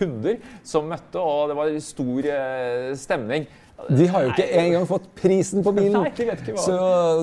kunder, 0.00 0.42
som 0.64 0.88
møtte, 0.88 1.20
og 1.20 1.52
det 1.52 1.60
var 1.60 1.78
stor 1.92 2.32
eh, 2.32 2.92
stemning. 2.96 3.50
De 3.88 4.06
har 4.10 4.24
jo 4.24 4.30
ikke 4.32 4.46
engang 4.58 4.86
fått 4.90 5.04
prisen 5.16 5.62
på 5.62 5.70
bilen. 5.76 5.94
Nei, 6.02 6.10
de 6.16 6.24
vet 6.26 6.40
ikke 6.42 6.54
hva. 6.56 6.62
Så 6.64 6.74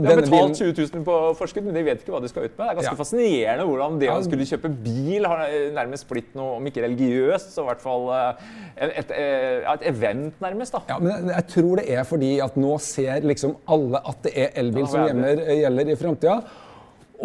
de 0.01 0.07
har 0.07 0.21
betalt 0.21 0.55
20 0.61 0.71
000 0.95 1.03
på 1.05 1.17
forskudd, 1.35 1.65
men 1.67 1.75
de 1.75 1.83
vet 1.83 1.99
ikke 2.01 2.13
hva 2.15 2.21
de 2.23 2.29
skal 2.31 2.45
ut 2.47 2.53
med. 2.55 2.61
Det 2.61 2.69
er 2.71 2.77
ganske 2.79 2.93
Ja. 2.93 2.99
fascinerende 3.01 3.65
hvordan 3.67 3.97
det 3.99 4.09
å 4.13 4.15
skulle 4.23 4.47
kjøpe 4.47 4.71
bil 4.85 5.27
har 5.27 5.43
nærmest 5.75 6.07
blitt 6.09 6.31
noe, 6.39 6.55
om 6.61 6.69
ikke 6.71 6.85
religiøst, 6.87 7.51
så 7.53 7.65
i 7.65 7.69
hvert 7.69 7.83
fall 7.83 8.07
eh, 8.15 8.47
et, 8.87 8.95
et, 9.03 9.11
eh, 9.19 9.67
et 9.73 9.85
event, 9.91 10.39
nærmest. 10.41 10.77
da. 10.79 10.83
Ja, 10.95 10.99
men 11.03 11.27
jeg 11.35 11.47
tror 11.57 11.81
det 11.81 11.87
er 11.91 12.07
fordi 12.07 12.31
at 12.47 12.55
nå 12.55 12.79
ser 12.79 13.27
liksom 13.27 13.57
alle 13.67 13.99
at 14.07 14.23
det 14.23 14.35
er 14.45 14.55
elbil 14.63 14.85
Ja, 14.87 14.91
som 14.95 15.01
er 15.03 15.11
gjelder, 15.11 15.43
gjelder 15.59 15.91
i 15.91 15.99
framtida. 15.99 16.37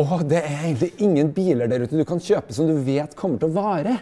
Og 0.00 0.20
det 0.30 0.42
er 0.42 0.58
egentlig 0.68 0.92
ingen 1.06 1.30
biler 1.34 1.70
der 1.70 1.82
ute 1.86 1.98
du 1.98 2.04
kan 2.06 2.18
kjøpe 2.22 2.54
som 2.54 2.66
du 2.68 2.76
vet 2.86 3.14
kommer 3.18 3.38
til 3.42 3.50
å 3.50 3.56
vare. 3.62 3.96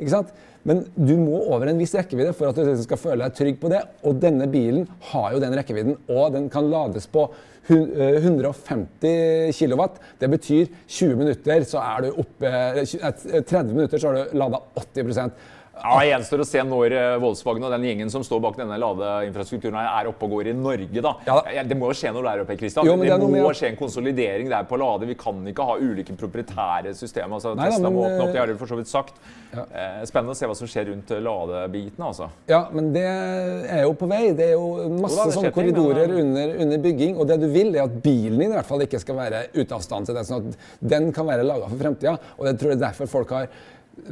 Ikke 0.00 0.14
sant? 0.14 0.32
Men 0.68 0.82
du 0.92 1.14
må 1.16 1.38
over 1.54 1.70
en 1.70 1.78
viss 1.80 1.94
rekkevidde 1.96 2.34
for 2.36 2.50
at 2.50 2.58
du 2.58 2.66
liksom 2.66 2.84
skal 2.84 3.00
føle 3.00 3.22
deg 3.24 3.36
trygg 3.36 3.60
på 3.62 3.70
det. 3.72 3.80
Og 4.08 4.18
denne 4.20 4.48
bilen 4.50 4.84
har 5.12 5.30
jo 5.34 5.40
den 5.42 5.56
rekkevidden, 5.56 5.96
og 6.12 6.34
den 6.36 6.50
kan 6.52 6.68
lades 6.72 7.08
på 7.12 7.26
eh, 7.70 8.18
150 8.20 9.56
kW. 9.56 9.86
Det 10.20 10.30
betyr 10.34 10.68
20 10.84 11.22
minutter, 11.22 11.64
så 11.68 11.80
er 11.84 12.04
du 12.04 12.20
oppe 12.24 12.50
eh, 12.50 12.84
30 12.84 13.72
minutter, 13.72 13.96
så 13.96 14.10
har 14.10 14.20
du 14.20 14.36
lada 14.40 14.60
80 14.82 15.32
Ja, 15.80 15.94
Det 16.00 16.08
gjenstår 16.10 16.42
å 16.42 16.46
se 16.46 16.62
når 16.66 16.92
eh, 16.96 17.14
Volkswagen 17.22 17.64
og 17.64 17.72
den 17.72 17.84
gjengen 17.88 18.10
som 18.12 18.24
står 18.26 18.40
bak 18.44 18.58
denne 18.60 18.76
ladeinfrastrukturen 18.80 19.78
er 19.80 20.10
oppe 20.10 20.26
og 20.26 20.34
går 20.36 20.50
i 20.52 20.54
Norge. 20.56 21.00
da. 21.04 21.12
Ja. 21.26 21.62
Det 21.64 21.76
må 21.78 21.88
jo 21.90 21.96
skje 21.96 22.12
noe 22.14 22.24
der 22.26 22.42
oppe, 22.44 22.56
Kristian. 22.60 22.86
Jo, 22.88 22.96
det, 23.00 23.08
det 23.08 23.14
er 23.16 23.22
må 23.24 23.30
med 23.32 23.56
skje 23.56 23.70
en 23.72 23.78
konsolidering 23.80 24.50
der 24.52 24.66
på 24.68 24.78
Lade. 24.80 25.08
Vi 25.08 25.16
kan 25.18 25.40
ikke 25.48 25.66
ha 25.70 25.78
ulike 25.80 26.16
proprietære 26.20 26.92
systemer. 26.98 27.38
altså 27.38 27.54
Nei 27.56 27.70
da, 27.70 27.70
Tesla 27.78 27.92
må 27.94 28.04
åpne 28.06 28.26
opp, 28.26 28.34
det 28.34 28.42
har 28.42 28.50
eh, 28.50 28.52
de 28.54 28.60
for 28.60 28.72
så 28.74 28.78
vidt 28.80 28.92
sagt. 28.92 29.16
Ja. 29.50 29.64
Spennende 30.06 30.36
å 30.36 30.38
se 30.38 30.46
hva 30.46 30.54
som 30.58 30.68
skjer 30.70 30.90
rundt 30.92 31.10
eh, 31.16 31.22
ladebiten. 31.24 32.04
altså. 32.10 32.28
Ja, 32.50 32.62
men 32.76 32.92
det 32.94 33.06
er 33.08 33.82
jo 33.86 33.96
på 33.98 34.10
vei. 34.10 34.22
Det 34.36 34.50
er 34.50 34.54
jo 34.58 34.68
masse 35.00 35.24
Jo 35.30 35.34
sånne 35.38 35.54
korridorer 35.56 36.06
men- 36.12 36.22
under, 36.26 36.54
under 36.66 36.84
bygging. 36.84 37.16
Og 37.16 37.26
det 37.30 37.40
du 37.42 37.48
vil, 37.50 37.72
er 37.74 37.88
at 37.88 37.96
bilen 38.04 38.38
din 38.38 38.50
i 38.52 38.54
hvert 38.58 38.68
fall 38.68 38.84
ikke 38.84 39.00
skal 39.02 39.16
være 39.18 39.46
ute 39.56 39.74
av 39.74 39.82
stand 39.86 40.06
til 40.10 40.14
det. 40.20 40.26
sånn 40.28 40.52
at 40.52 40.88
den 40.92 41.10
kan 41.16 41.26
være 41.26 41.46
laga 41.48 41.68
for 41.72 41.80
fremtida. 41.80 42.18
Og 42.38 42.46
det 42.46 42.58
tror 42.60 42.74
jeg 42.76 42.84
derfor 42.84 43.10
folk 43.10 43.30
har 43.34 43.48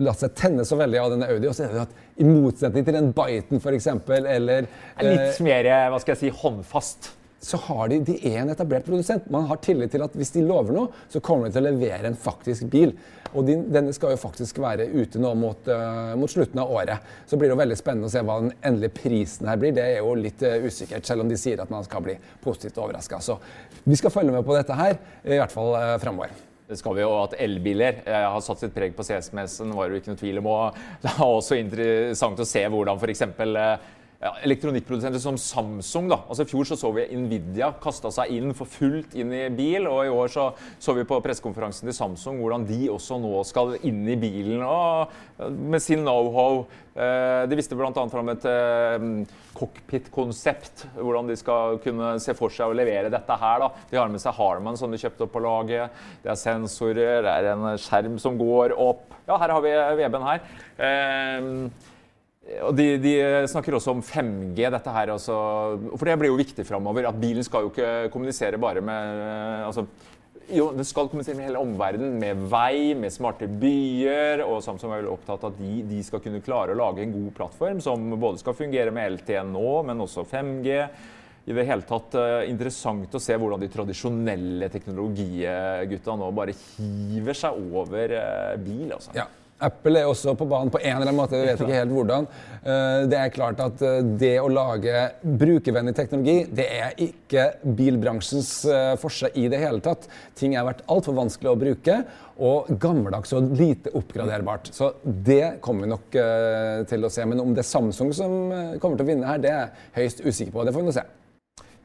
latt 0.04 0.22
seg 0.22 0.34
tenne 0.36 0.64
så 0.68 0.78
veldig 0.78 1.00
av 1.02 1.12
denne 1.14 1.28
Audi. 1.30 1.48
Og 1.48 1.56
så 1.56 1.66
er 1.66 1.74
det 1.74 1.84
at 1.86 2.18
i 2.18 2.26
motsetning 2.26 2.86
til 2.86 2.98
den 2.98 3.12
Biten 3.16 3.62
f.eks., 3.62 3.86
eller 4.18 4.66
Litt 5.04 5.22
eh, 5.28 5.44
mer 5.46 5.70
hva 5.92 6.00
skal 6.02 6.14
jeg 6.16 6.26
si, 6.26 6.34
håndfast. 6.42 7.14
så 7.40 7.60
har 7.68 7.88
de, 7.88 8.00
de 8.02 8.16
er 8.26 8.40
en 8.42 8.50
etablert 8.50 8.86
produsent. 8.86 9.28
Man 9.30 9.46
har 9.46 9.60
tillit 9.62 9.92
til 9.94 10.02
at 10.02 10.16
hvis 10.18 10.34
de 10.34 10.42
lover 10.42 10.74
noe, 10.74 11.04
så 11.12 11.22
kommer 11.22 11.46
de 11.46 11.54
til 11.54 11.62
å 11.62 11.70
levere 11.70 12.10
en 12.10 12.18
faktisk 12.18 12.66
bil. 12.72 12.96
Og 13.36 13.44
de, 13.46 13.54
denne 13.70 13.92
skal 13.94 14.14
jo 14.14 14.20
faktisk 14.20 14.58
være 14.62 14.88
ute 14.88 15.20
nå 15.22 15.30
mot, 15.38 15.70
uh, 15.70 16.16
mot 16.18 16.32
slutten 16.32 16.58
av 16.62 16.72
året. 16.72 17.06
Så 17.28 17.38
blir 17.38 17.50
det 17.50 17.54
jo 17.54 17.60
veldig 17.60 17.78
spennende 17.78 18.10
å 18.10 18.12
se 18.12 18.24
hva 18.24 18.40
den 18.42 18.54
endelige 18.58 18.96
prisen 18.96 19.50
her 19.52 19.60
blir. 19.60 19.76
Det 19.76 19.84
er 19.84 20.00
jo 20.00 20.16
litt 20.18 20.42
uh, 20.42 20.58
usikkert, 20.64 21.06
selv 21.06 21.22
om 21.22 21.30
de 21.30 21.38
sier 21.38 21.62
at 21.62 21.70
man 21.70 21.86
skal 21.86 22.02
bli 22.08 22.18
positivt 22.42 22.80
overraska. 22.80 23.22
Så 23.22 23.38
vi 23.84 24.00
skal 24.00 24.14
følge 24.16 24.34
med 24.34 24.46
på 24.48 24.58
dette 24.58 24.82
her, 24.82 24.98
i 25.28 25.38
hvert 25.38 25.54
fall 25.54 25.76
uh, 25.76 25.94
framover. 26.02 26.47
Det 26.68 26.76
skal 26.76 26.98
vi 26.98 27.00
jo 27.00 27.12
at 27.22 27.32
Elbiler 27.40 28.02
eh, 28.04 28.24
har 28.28 28.42
satt 28.44 28.60
sitt 28.60 28.74
preg 28.74 28.92
på 28.96 29.04
CS-messen, 29.06 29.70
var 29.72 29.88
det 29.88 29.96
jo 29.96 30.00
ikke 30.02 30.12
noe 30.12 30.20
tvil 30.20 30.40
om. 30.42 30.48
Og 30.52 30.80
det 31.04 31.14
er 31.14 31.22
også 31.24 31.56
interessant 31.56 32.42
å 32.44 32.48
se 32.48 32.64
hvordan 32.68 33.00
f.eks. 33.00 33.24
Ja, 34.18 34.32
elektronikkprodusenter 34.42 35.20
som 35.22 35.36
Samsung. 35.38 36.08
da. 36.10 36.16
Altså 36.26 36.42
I 36.42 36.48
fjor 36.50 36.66
så, 36.66 36.74
så 36.74 36.88
vi 36.90 37.04
Nvidia 37.14 37.68
kasta 37.78 38.10
seg 38.10 38.32
inn 38.34 38.50
for 38.50 38.66
fullt 38.66 39.12
inn 39.14 39.30
i 39.30 39.44
bil. 39.54 39.84
og 39.86 40.08
I 40.08 40.10
år 40.10 40.32
så, 40.34 40.46
så 40.82 40.94
vi 40.96 41.04
på 41.06 41.20
pressekonferansen 41.22 41.86
til 41.86 41.94
Samsung 41.94 42.40
hvordan 42.42 42.64
de 42.66 42.88
også 42.90 43.20
nå 43.22 43.44
skal 43.46 43.76
inn 43.86 44.00
i 44.10 44.16
bilen 44.18 44.64
og, 44.66 45.12
med 45.38 45.78
sin 45.84 46.02
know-how. 46.02 46.64
Eh, 46.98 47.44
de 47.46 47.58
viste 47.60 47.78
bl.a. 47.78 47.92
fram 48.10 48.32
et 48.32 48.46
eh, 48.50 49.04
cockpit-konsept. 49.54 50.88
Hvordan 50.96 51.30
de 51.30 51.36
skal 51.38 51.78
kunne 51.84 52.16
se 52.24 52.34
for 52.34 52.50
seg 52.50 52.72
å 52.72 52.74
levere 52.74 53.12
dette 53.14 53.36
her. 53.38 53.62
da. 53.62 53.68
De 53.92 54.00
har 54.00 54.10
med 54.10 54.24
seg 54.24 54.34
Harman 54.34 54.80
som 54.80 54.90
de 54.90 54.98
kjøpte 54.98 55.28
opp 55.28 55.36
på 55.36 55.44
laget. 55.46 55.94
Det 56.24 56.32
er 56.34 56.40
sensorer, 56.42 57.22
det 57.22 57.36
er 57.36 57.52
en 57.52 57.70
skjerm 57.78 58.18
som 58.18 58.34
går 58.42 58.74
opp. 58.74 59.14
Ja, 59.30 59.38
her 59.38 59.54
har 59.54 59.62
vi 59.62 59.76
Veben 60.02 60.26
her. 60.26 60.42
Og 62.64 62.72
de, 62.76 62.86
de 63.02 63.14
snakker 63.50 63.76
også 63.76 63.92
om 63.92 64.04
5G, 64.04 64.62
dette 64.72 64.92
her. 64.94 65.12
Altså, 65.12 65.34
for 65.94 66.08
det 66.08 66.16
blir 66.20 66.32
jo 66.32 66.38
viktig 66.38 66.64
framover. 66.68 67.08
At 67.10 67.18
bilen 67.20 67.44
skal 67.44 67.66
jo 67.66 67.72
ikke 67.72 67.90
kommunisere 68.14 68.60
bare 68.60 68.80
med 68.84 69.66
altså, 69.66 69.84
jo, 70.48 70.70
den 70.72 70.86
skal 70.88 71.10
kommunisere 71.10 71.36
med 71.36 71.50
hele 71.50 71.60
omverdenen. 71.60 72.16
Med 72.20 72.46
vei, 72.48 72.94
med 72.96 73.12
smarte 73.12 73.48
byer. 73.60 74.42
Og 74.46 74.62
Samsung 74.64 74.94
er 74.94 75.02
vel 75.02 75.12
opptatt 75.12 75.44
av 75.44 75.52
at 75.52 75.60
de, 75.60 75.82
de 75.90 76.00
skal 76.06 76.22
kunne 76.24 76.42
klare 76.44 76.72
å 76.72 76.80
lage 76.80 77.04
en 77.04 77.14
god 77.14 77.30
plattform 77.36 77.82
som 77.84 78.08
både 78.16 78.40
skal 78.40 78.56
fungere 78.56 78.94
med 78.94 79.18
LTE 79.18 79.44
nå, 79.50 79.68
men 79.88 80.04
også 80.04 80.24
5G. 80.28 80.82
I 81.48 81.54
det 81.56 81.64
hele 81.64 81.84
tatt 81.88 82.12
eh, 82.20 82.48
interessant 82.50 83.14
å 83.14 83.20
se 83.22 83.36
hvordan 83.40 83.62
de 83.62 83.70
tradisjonelle 83.72 84.68
teknologigutta 84.72 86.16
nå 86.20 86.28
bare 86.36 86.52
hiver 86.76 87.38
seg 87.40 87.60
over 87.72 88.12
eh, 88.18 88.56
bil. 88.60 88.90
altså. 88.98 89.14
Ja. 89.16 89.24
Apple 89.58 89.98
er 89.98 90.06
også 90.06 90.36
på 90.38 90.46
banen 90.46 90.70
på 90.70 90.78
en 90.78 90.92
eller 90.92 91.08
annen 91.08 91.18
måte. 91.18 91.38
Vi 91.38 91.48
vet 91.48 91.58
ikke 91.62 91.78
helt 91.80 91.94
hvordan. 91.94 92.28
Eh, 92.62 93.06
Det 93.10 93.18
er 93.18 93.34
klart 93.34 93.60
at 93.64 93.82
eh, 93.82 94.00
det 94.20 94.36
å 94.38 94.46
lage 94.52 95.02
brukervennlig 95.22 95.94
teknologi, 95.98 96.36
det 96.46 96.68
er 96.78 96.94
ikke 97.08 97.48
bilbransjens 97.78 98.52
eh, 98.70 98.94
forse 99.02 99.32
i 99.34 99.48
det 99.50 99.58
hele 99.62 99.82
tatt. 99.84 100.06
Ting 100.38 100.54
har 100.54 100.68
vært 100.68 100.84
altfor 100.86 101.18
vanskelig 101.18 101.50
å 101.52 101.58
bruke 101.58 102.00
og 102.38 102.70
gammeldags 102.78 103.34
og 103.34 103.50
lite 103.58 103.90
oppgraderbart. 103.98 104.70
Så 104.74 104.92
det 105.02 105.58
kommer 105.64 105.88
vi 105.88 105.90
nok 105.90 106.18
til 106.86 107.02
å 107.02 107.10
se. 107.10 107.24
Men 107.26 107.42
om 107.42 107.50
det 107.50 107.64
er 107.64 107.72
Samsung 107.72 108.12
som 108.14 108.36
kommer 108.78 108.94
til 108.94 109.08
å 109.08 109.10
vinne 109.10 109.26
her, 109.26 109.42
det 109.42 109.50
er 109.50 109.64
jeg 109.64 110.04
høyst 110.04 110.22
usikker 110.22 110.54
på. 110.54 110.68
Det 110.68 110.76
får 110.76 110.84
vi 110.84 110.92
nå 110.92 110.94
se. 111.00 111.08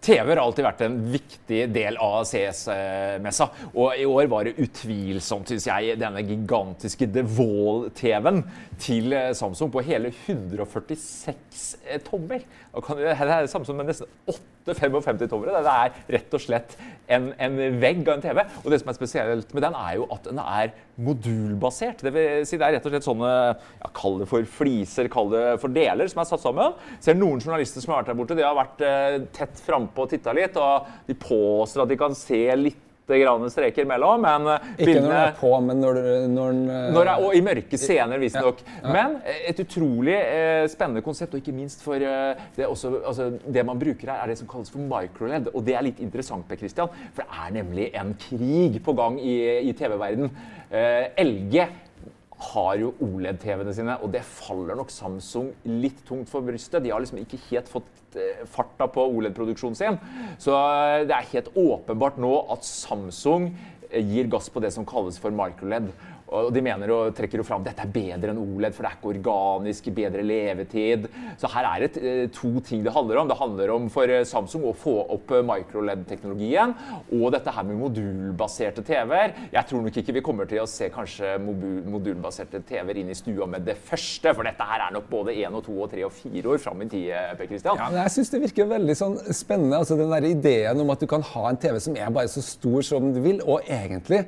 TV 0.03 0.33
har 0.33 0.41
alltid 0.41 0.65
vært 0.65 0.81
en 0.83 0.95
viktig 1.13 1.59
del 1.71 1.97
av 2.03 2.25
CS-messa. 2.27 3.47
Og 3.71 3.95
i 3.95 4.07
år 4.07 4.27
var 4.31 4.47
det 4.47 4.57
utvilsomt, 4.59 5.47
syns 5.47 5.67
jeg, 5.69 5.95
denne 6.01 6.23
gigantiske 6.27 7.07
The 7.13 7.23
Wall-TV-en 7.37 8.41
til 8.83 9.15
eh, 9.15 9.31
Samsung 9.37 9.71
på 9.71 9.83
hele 9.87 10.11
146 10.11 11.63
tommer. 12.09 12.43
Det 12.73 13.13
er 13.13 13.47
Samsung 13.51 13.79
med 13.79 13.93
nesten 13.93 14.09
8 14.27 14.75
55-tommere. 14.75 15.63
Det 15.63 15.75
er 15.77 15.97
rett 16.17 16.35
og 16.35 16.43
slett 16.43 16.75
en, 17.07 17.31
en 17.39 17.59
vegg 17.79 18.03
av 18.07 18.17
en 18.17 18.25
TV. 18.27 18.43
Og 18.63 18.71
det 18.73 18.81
som 18.83 18.91
er 18.91 18.99
spesielt 18.99 19.55
med 19.55 19.67
den, 19.69 19.77
er 19.77 19.99
jo 20.01 20.09
at 20.11 20.27
den 20.27 20.43
er 20.43 20.75
modulbasert. 21.01 22.03
Det 22.05 22.13
vil 22.13 22.45
si 22.47 22.59
det 22.59 22.67
er 22.67 22.75
rett 22.77 22.87
og 22.87 22.93
slett 22.93 23.07
sånne 23.07 23.31
ja, 23.33 23.91
Kall 23.97 24.19
det 24.21 24.29
for 24.29 24.45
fliser, 24.59 25.09
kall 25.11 25.31
det 25.33 25.43
for 25.61 25.73
deler 25.73 26.09
som 26.11 26.21
er 26.21 26.29
satt 26.29 26.43
sammen. 26.43 26.77
Ser 27.03 27.17
noen 27.17 27.41
journalister 27.41 27.83
som 27.83 27.95
har 27.95 28.03
vært 28.03 28.13
der 28.13 28.19
borte, 28.19 28.37
de 28.37 28.45
har 28.45 28.57
vært 28.57 28.83
eh, 28.85 29.19
tett 29.35 29.61
frampå 29.65 30.05
og 30.05 30.13
titta 30.13 30.35
litt. 30.37 30.59
Og 30.61 31.07
de 31.09 31.17
påstår 31.17 31.85
at 31.85 31.93
de 31.93 31.99
kan 31.99 32.17
se 32.17 32.43
litt 32.59 32.89
grann 33.07 33.49
streker 33.51 33.85
mellom, 33.89 34.21
men 34.23 34.47
eh, 34.53 34.67
Ikke 34.77 34.95
når 34.95 35.07
den 35.09 35.17
er 35.17 35.35
på, 35.39 35.51
men 35.65 35.81
når, 35.83 35.99
når 36.31 36.53
den 36.55 36.63
eh, 36.71 36.87
når 36.95 37.11
og 37.27 37.35
i 37.35 37.41
mørke 37.45 37.79
scener, 37.79 38.21
visstnok. 38.21 38.63
Men 38.85 39.17
eh, 39.25 39.43
et 39.51 39.59
utrolig 39.63 40.15
eh, 40.15 40.63
spennende 40.71 41.03
konsept, 41.05 41.35
og 41.35 41.43
ikke 41.43 41.55
minst 41.55 41.83
for 41.85 41.99
eh, 41.99 42.41
det, 42.55 42.67
også, 42.67 42.95
altså, 43.03 43.29
det 43.43 43.65
man 43.67 43.79
bruker 43.81 44.11
her, 44.11 44.23
er 44.23 44.31
det 44.31 44.39
som 44.39 44.49
kalles 44.49 44.71
for 44.73 44.83
microled. 44.83 45.51
Og 45.53 45.65
det 45.67 45.77
er 45.77 45.87
litt 45.89 46.01
interessant, 46.03 46.47
Per 46.47 46.59
Christian, 46.59 46.91
for 47.13 47.23
det 47.23 47.43
er 47.43 47.55
nemlig 47.59 47.89
en 47.99 48.15
krig 48.19 48.79
på 48.83 48.95
gang 48.97 49.19
i, 49.21 49.37
i 49.69 49.75
TV-verden. 49.77 50.31
Eh, 50.73 51.11
LG 51.21 51.67
har 52.51 52.77
jo 52.81 52.93
OLED-TV-ene 53.03 53.73
sine, 53.75 53.97
og 54.03 54.11
det 54.13 54.23
faller 54.27 54.77
nok 54.77 54.91
Samsung 54.93 55.51
litt 55.67 56.03
tungt 56.07 56.31
for 56.31 56.45
brystet. 56.45 56.83
De 56.83 56.91
har 56.93 57.03
liksom 57.03 57.21
ikke 57.21 57.39
helt 57.49 57.69
fått 57.71 58.17
eh, 58.19 58.43
farta 58.49 58.87
på 58.91 59.05
OLED-produksjonen 59.17 59.77
sin. 59.79 59.99
Så 60.41 60.55
eh, 60.57 61.03
det 61.09 61.15
er 61.17 61.31
helt 61.33 61.53
åpenbart 61.59 62.19
nå 62.21 62.33
at 62.53 62.67
Samsung 62.67 63.51
eh, 63.89 64.01
gir 64.01 64.31
gass 64.31 64.49
på 64.53 64.63
det 64.63 64.73
som 64.75 64.87
kalles 64.89 65.19
for 65.21 65.35
microled. 65.35 65.91
Og 66.33 66.49
de 66.53 66.63
mener 66.65 66.91
og 66.93 67.13
trekker 67.15 67.41
jo 67.41 67.45
fram 67.45 67.63
dette 67.65 67.83
er 67.83 67.91
bedre 67.93 68.33
enn 68.33 68.41
OLED, 68.41 68.73
for 68.73 68.85
det 68.85 68.89
er 68.89 68.97
ikke 68.97 69.11
organisk, 69.13 69.89
bedre 69.93 70.25
levetid. 70.25 71.07
Så 71.39 71.49
her 71.53 71.67
er 71.69 71.85
det 71.85 72.01
eh, 72.01 72.23
to 72.33 72.51
ting 72.65 72.83
det 72.85 72.93
handler 72.95 73.21
om. 73.21 73.29
Det 73.29 73.37
handler 73.39 73.73
om 73.75 73.89
for 73.93 74.09
eh, 74.09 74.25
Samsung 74.27 74.65
å 74.69 74.73
få 74.77 74.95
opp 75.13 75.33
eh, 75.33 75.43
microled-teknologien, 75.45 76.73
og 77.13 77.27
dette 77.35 77.53
her 77.53 77.67
med 77.67 77.79
modulbaserte 77.81 78.85
TV-er. 78.87 79.35
Jeg 79.53 79.69
tror 79.69 79.85
nok 79.85 79.99
ikke 80.01 80.17
vi 80.17 80.25
kommer 80.25 80.49
til 80.49 80.63
å 80.63 80.69
se 80.69 80.89
kanskje 80.93 81.35
modulbaserte 81.43 82.63
TV-er 82.69 83.03
inn 83.03 83.11
i 83.13 83.17
stua 83.17 83.47
med 83.49 83.67
det 83.67 83.77
første, 83.77 84.33
for 84.33 84.47
dette 84.47 84.69
her 84.69 84.87
er 84.87 84.95
nok 84.95 85.09
både 85.11 85.35
én 85.37 85.53
og 85.53 85.65
to 85.67 85.77
og 85.85 85.91
tre 85.93 86.05
og 86.07 86.13
fire 86.15 86.55
år 86.55 86.63
fram 86.63 86.81
i 86.85 86.89
tid, 86.89 87.11
Per 87.37 87.49
Christian. 87.49 87.77
Ja, 87.77 87.91
jeg 88.03 88.15
syns 88.15 88.33
det 88.33 88.41
virker 88.47 88.71
veldig 88.71 88.95
sånn 88.97 89.19
spennende. 89.35 89.81
altså 89.81 89.97
Den 89.99 90.13
der 90.13 90.25
ideen 90.31 90.81
om 90.81 90.93
at 90.93 91.03
du 91.03 91.09
kan 91.09 91.23
ha 91.33 91.45
en 91.49 91.59
TV 91.61 91.79
som 91.83 91.97
er 91.99 92.09
bare 92.13 92.31
så 92.31 92.43
stor 92.45 92.81
som 92.85 93.11
du 93.13 93.21
vil, 93.23 93.41
og 93.43 93.67
egentlig 93.69 94.23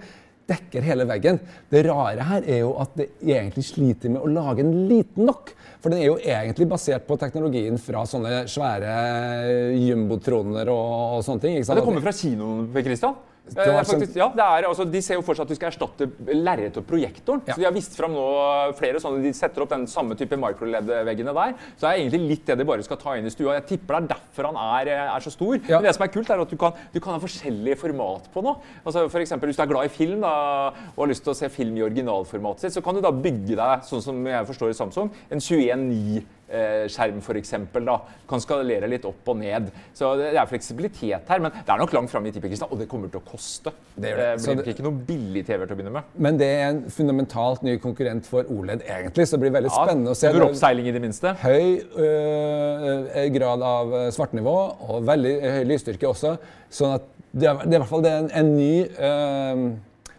dekker 0.50 0.86
hele 0.86 1.06
veggen. 1.10 1.40
Det 1.72 1.84
rare 1.88 2.26
her 2.30 2.48
er 2.48 2.62
jo 2.64 2.74
at 2.82 2.96
det 3.00 3.08
egentlig 3.24 3.66
sliter 3.66 4.14
med 4.14 4.22
å 4.24 4.32
lage 4.32 4.64
den 4.64 4.88
liten 4.90 5.28
nok. 5.30 5.54
For 5.82 5.94
den 5.94 6.02
er 6.02 6.10
jo 6.12 6.18
egentlig 6.20 6.68
basert 6.70 7.08
på 7.08 7.18
teknologien 7.22 7.80
fra 7.82 8.06
sånne 8.10 8.46
svære 8.52 8.96
jumbotroner 9.82 10.70
og, 10.74 10.92
og 11.20 11.26
sånne 11.26 11.46
ting. 11.46 11.58
Ja, 11.62 11.78
det 11.78 11.86
kommer 11.86 12.06
fra 12.06 12.16
kinoen, 12.16 12.68
Per 12.74 12.86
Christian? 12.86 13.18
Eh, 13.46 13.84
faktisk, 13.86 14.16
ja, 14.18 14.26
er, 14.34 14.66
altså, 14.66 14.88
de 14.90 15.00
ser 15.06 15.20
jo 15.20 15.24
for 15.26 15.38
seg 15.38 15.46
at 15.46 15.52
du 15.52 15.58
skal 15.58 15.70
erstatte 15.70 16.08
lerretet 16.34 16.80
og 16.82 16.88
projektoren. 16.90 17.44
Ja. 17.46 17.54
Så 17.54 17.62
De 17.62 17.68
har 17.68 17.76
vist 17.76 17.94
fram 17.98 18.16
nå 18.16 18.24
flere 18.80 19.02
sånne, 19.02 19.22
de 19.22 19.34
setter 19.38 19.64
opp 19.64 19.70
den 19.72 19.86
samme 19.90 20.18
type 20.18 20.40
microled-veggene 20.42 21.36
der. 21.38 21.54
Så 21.76 21.86
det 21.86 21.92
er 21.92 22.02
egentlig 22.02 22.22
litt 22.34 22.50
det 22.50 22.58
de 22.58 22.68
bare 22.68 22.86
skal 22.86 23.00
ta 23.02 23.14
inn 23.20 23.30
i 23.30 23.34
stua. 23.34 23.60
Jeg 23.60 23.68
tipper 23.76 24.00
det 24.00 24.02
er 24.02 24.16
derfor 24.16 24.50
han 24.50 24.60
er, 24.64 24.92
eh, 24.96 25.14
er 25.14 25.26
så 25.26 25.34
stor. 25.34 25.60
Ja. 25.62 25.78
Men 25.78 25.88
det 25.88 25.96
som 25.96 26.08
er 26.08 26.14
kult, 26.16 26.30
er 26.30 26.42
at 26.42 26.50
du 26.50 26.58
kan, 26.58 26.74
du 26.94 27.00
kan 27.00 27.14
ha 27.14 27.22
forskjellige 27.22 27.78
format 27.86 28.30
på 28.34 28.44
noe. 28.46 28.58
Altså, 28.84 29.06
for 29.14 29.22
eksempel, 29.22 29.52
hvis 29.52 29.62
du 29.62 29.64
er 29.64 29.72
glad 29.72 29.86
i 29.86 29.94
film 29.94 30.26
da, 30.26 30.34
og 30.96 31.06
har 31.06 31.14
lyst 31.14 31.24
til 31.24 31.36
å 31.36 31.38
se 31.38 31.50
film 31.54 31.78
i 31.78 31.86
originalformatet 31.86 32.66
sitt, 32.66 32.80
så 32.80 32.84
kan 32.84 32.98
du 32.98 33.02
da 33.06 33.14
bygge 33.14 33.56
deg, 33.56 33.86
sånn 33.86 34.02
som 34.02 34.26
jeg 34.26 34.50
forstår 34.50 34.74
i 34.74 34.80
Samsung, 34.82 35.14
en 35.30 35.40
21.9 35.40 36.26
Eh, 36.45 36.45
skjerm 36.46 37.22
f.eks. 37.24 37.54
Kan 38.30 38.42
skalere 38.44 38.90
litt 38.90 39.06
opp 39.08 39.32
og 39.32 39.40
ned. 39.40 39.72
Så 39.98 40.12
det 40.20 40.34
er 40.36 40.50
fleksibilitet 40.50 41.32
her. 41.32 41.42
Men 41.42 41.54
det 41.56 41.74
er 41.74 41.82
nok 41.82 41.96
langt 41.96 42.12
fram 42.14 42.28
i 42.30 42.34
tid, 42.36 42.46
og 42.68 42.78
det 42.80 42.90
kommer 42.92 43.12
til 43.12 43.22
å 43.22 43.26
koste. 43.26 43.74
Det, 43.96 44.12
det. 44.12 44.28
blir 44.44 44.60
det. 44.62 44.76
ikke 44.76 44.86
noe 44.86 45.06
billig 45.08 45.46
TV 45.48 45.64
til 45.64 45.74
å 45.74 45.80
begynne 45.80 45.96
med. 45.96 46.14
Men 46.28 46.40
det 46.42 46.52
er 46.52 46.68
en 46.68 46.84
fundamentalt 46.94 47.66
ny 47.66 47.78
konkurrent 47.82 48.30
for 48.30 48.48
OLED, 48.52 48.86
egentlig. 48.86 49.28
Så 49.28 49.38
det 49.38 49.46
blir 49.46 49.56
veldig 49.58 49.72
ja, 49.72 49.82
spennende 49.82 50.14
å 50.14 50.20
se. 50.20 50.34
Oppseiling, 50.46 50.92
i 50.92 50.96
det 50.96 51.02
minste. 51.04 51.34
Høy 51.42 51.82
øh, 52.06 53.20
grad 53.36 53.66
av 53.66 53.98
svartnivå 54.16 54.56
og 54.86 55.10
veldig 55.10 55.36
høy 55.58 55.66
lysstyrke 55.72 56.10
også. 56.12 56.36
sånn 56.70 56.98
at 57.00 57.12
det 57.36 57.50
er, 57.50 57.60
det 57.66 57.74
er 57.74 57.80
i 57.80 57.84
hvert 57.84 57.92
fall 57.92 58.06
en, 58.08 58.30
en 58.32 58.52
ny 58.56 58.74
øh, 58.88 59.64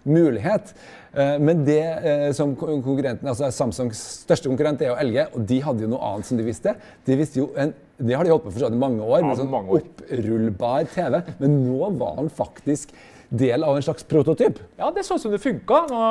mulighet. 0.04 0.75
Eh, 1.17 1.39
men 1.41 1.65
det 1.65 1.81
eh, 1.81 2.29
som 2.37 2.53
konkurrenten, 2.59 3.25
altså 3.31 3.49
Samsungs 3.55 4.03
største 4.27 4.51
konkurrent 4.51 4.83
er 4.85 4.93
jo 4.93 5.01
LG, 5.01 5.19
og 5.33 5.49
de 5.49 5.61
hadde 5.65 5.87
jo 5.87 5.91
noe 5.95 6.13
annet 6.13 6.29
som 6.29 6.37
de 6.37 6.45
visste. 6.45 6.77
De 7.09 7.17
visste 7.17 7.41
jo 7.41 7.51
en, 7.57 7.73
det 7.97 8.17
har 8.19 8.27
de 8.27 8.35
holdt 8.35 8.45
på 8.45 8.53
for 8.53 8.69
i 8.69 8.81
mange 8.81 9.01
år, 9.01 9.25
med 9.25 9.41
sånn 9.41 9.55
opprullbar 9.55 10.89
TV. 10.93 11.21
Men 11.41 11.61
nå 11.65 11.93
var 11.97 12.19
han 12.21 12.29
faktisk 12.29 12.93
del 13.27 13.65
av 13.67 13.75
en 13.75 13.83
slags 13.83 14.05
prototyp. 14.07 14.61
Ja, 14.79 14.93
det 14.95 15.03
så 15.07 15.17
ut 15.17 15.25
som 15.25 15.33
det 15.33 15.41
funka. 15.43 15.81
Nå 15.91 16.03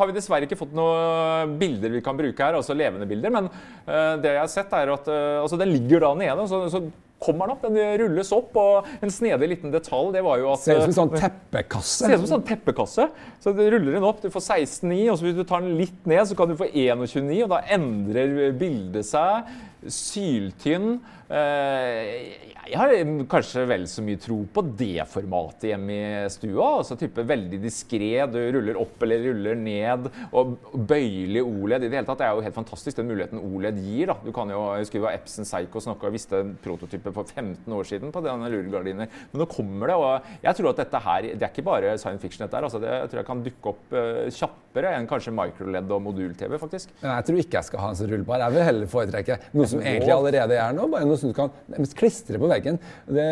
har 0.00 0.08
vi 0.08 0.16
dessverre 0.16 0.48
ikke 0.48 0.58
fått 0.58 0.72
noen 0.74 1.52
bilder 1.60 1.92
vi 1.92 2.02
kan 2.02 2.16
bruke 2.18 2.48
her, 2.48 2.56
altså 2.58 2.74
levende 2.74 3.06
bilder. 3.06 3.30
Men 3.36 3.46
uh, 3.46 4.16
det 4.18 4.32
jeg 4.32 4.40
har 4.40 4.50
sett, 4.50 4.74
er 4.74 4.90
at 4.96 5.06
altså 5.12 5.60
den 5.60 5.70
ligger 5.70 6.02
da 6.02 6.10
nede. 6.18 6.48
så, 6.50 6.64
så 6.72 6.82
kommer 7.24 7.48
den 7.48 7.56
opp. 7.56 7.64
Den 7.64 7.98
rulles 8.04 8.32
opp. 8.36 8.54
Og 8.60 8.88
en 9.04 9.12
snedig 9.12 9.50
liten 9.54 9.74
detalj 9.74 10.12
det 10.14 10.24
var 10.26 10.40
jo 10.42 10.52
at 10.52 10.64
Ser 10.64 10.80
ut 10.80 10.86
som 10.86 10.92
en 10.92 10.98
sånn 11.00 11.14
teppekasse. 11.16 12.04
Ser 12.04 12.14
ut 12.14 12.20
som 12.20 12.28
en 12.28 12.34
sånn 12.36 12.46
teppekasse. 12.50 13.08
Så 13.42 13.54
du 13.56 13.64
ruller 13.64 13.98
den 13.98 14.06
opp. 14.06 14.22
Du 14.22 14.30
får 14.34 14.46
16,9, 14.60 15.00
og 15.10 15.18
så 15.18 15.28
hvis 15.28 15.38
du 15.38 15.44
tar 15.48 15.64
den 15.64 15.78
litt 15.80 16.08
ned, 16.10 16.24
så 16.28 16.38
kan 16.38 16.50
du 16.50 16.58
få 16.60 16.68
21,9, 16.70 17.42
og 17.46 17.54
da 17.56 17.62
endrer 17.76 18.54
bildet 18.60 19.08
seg. 19.08 19.50
Syltynn. 19.84 20.98
Eh, 21.30 22.50
jeg 22.64 22.78
har 22.80 22.92
kanskje 23.28 23.64
vel 23.68 23.84
så 23.88 24.02
mye 24.04 24.18
tro 24.20 24.38
på 24.54 24.62
det 24.78 25.04
formatet 25.10 25.66
hjemme 25.70 25.94
i 25.94 26.28
stua. 26.32 26.78
altså 26.80 26.96
type 27.00 27.24
Veldig 27.24 27.58
diskré. 27.60 28.10
Du 28.30 28.38
ruller 28.56 28.78
opp 28.80 29.02
eller 29.04 29.20
ruller 29.28 29.58
ned. 29.58 30.08
Og 30.32 30.54
bøyelig 30.74 31.42
OLED. 31.44 31.84
i 31.84 31.88
det 31.88 31.98
hele 31.98 32.06
tatt, 32.08 32.18
Det 32.18 32.26
er 32.26 32.34
jo 32.34 32.44
helt 32.44 32.54
fantastisk 32.54 32.96
den 32.96 33.08
muligheten 33.08 33.40
OLED 33.40 33.78
gir. 33.84 34.06
da. 34.06 34.16
Du 34.24 34.32
kan 34.32 34.48
jo, 34.48 34.60
Jeg 34.74 34.84
husker 34.84 34.98
det 35.00 35.06
var 35.06 35.12
Epson 35.18 35.44
Psycho 35.44 35.80
snakka 35.80 36.06
og 36.06 36.12
visste 36.12 36.42
prototypet 36.64 37.12
for 37.14 37.24
15 37.24 37.72
år 37.72 37.84
siden 37.84 38.12
på 38.12 38.22
denne 38.24 38.48
rullegardiner. 38.48 39.08
Men 39.32 39.40
nå 39.40 39.46
kommer 39.46 39.86
det. 39.88 39.94
og 39.96 40.22
Jeg 40.42 40.54
tror 40.56 40.70
at 40.70 40.76
dette 40.76 40.98
her, 41.04 41.22
det 41.22 41.42
er 41.42 41.52
ikke 41.52 41.64
bare 41.64 41.98
science 41.98 42.20
fiction. 42.22 42.46
dette 42.46 42.56
her, 42.56 42.64
altså 42.64 42.80
Det 42.80 42.88
jeg 42.88 43.10
tror 43.10 43.18
jeg 43.20 43.26
kan 43.26 43.42
dukke 43.44 43.66
opp 43.68 43.92
uh, 43.92 44.30
kjappere 44.30 44.94
enn 44.96 45.06
kanskje 45.06 45.32
microled 45.32 45.90
og 45.90 46.02
modul-TV. 46.02 46.58
faktisk. 46.58 46.88
Men 47.02 47.16
jeg 47.16 47.24
tror 47.24 47.38
ikke 47.38 47.58
jeg 47.60 47.64
skal 47.64 47.80
ha 47.80 47.88
en 47.90 47.94
sånn 47.96 48.10
rullbar. 48.10 48.38
Jeg 48.44 48.52
vil 48.56 48.62
heller 48.70 48.86
foretrekke 48.86 49.38
noe 49.52 49.66
som 49.66 49.80
egentlig 49.80 50.12
allerede 50.12 50.56
er 50.58 50.72
nå. 50.72 50.88
bare 50.90 51.04
noe 51.04 51.13
som 51.20 51.30
du 51.30 51.36
kan 51.36 51.52
klistre 51.96 52.40
på 52.40 52.50
veggen. 52.50 52.78
Det, 53.08 53.28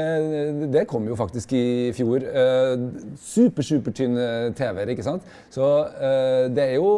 det 0.72 0.86
kom 0.90 1.06
jo 1.10 1.18
faktisk 1.18 1.54
i 1.58 1.92
fjor. 1.96 2.24
Uh, 2.26 2.88
super, 3.20 3.66
supertynne 3.66 4.26
TV-er, 4.58 4.92
ikke 4.94 5.06
sant. 5.06 5.24
Så 5.52 5.70
uh, 5.86 6.44
det 6.52 6.68
er 6.70 6.76
jo 6.78 6.92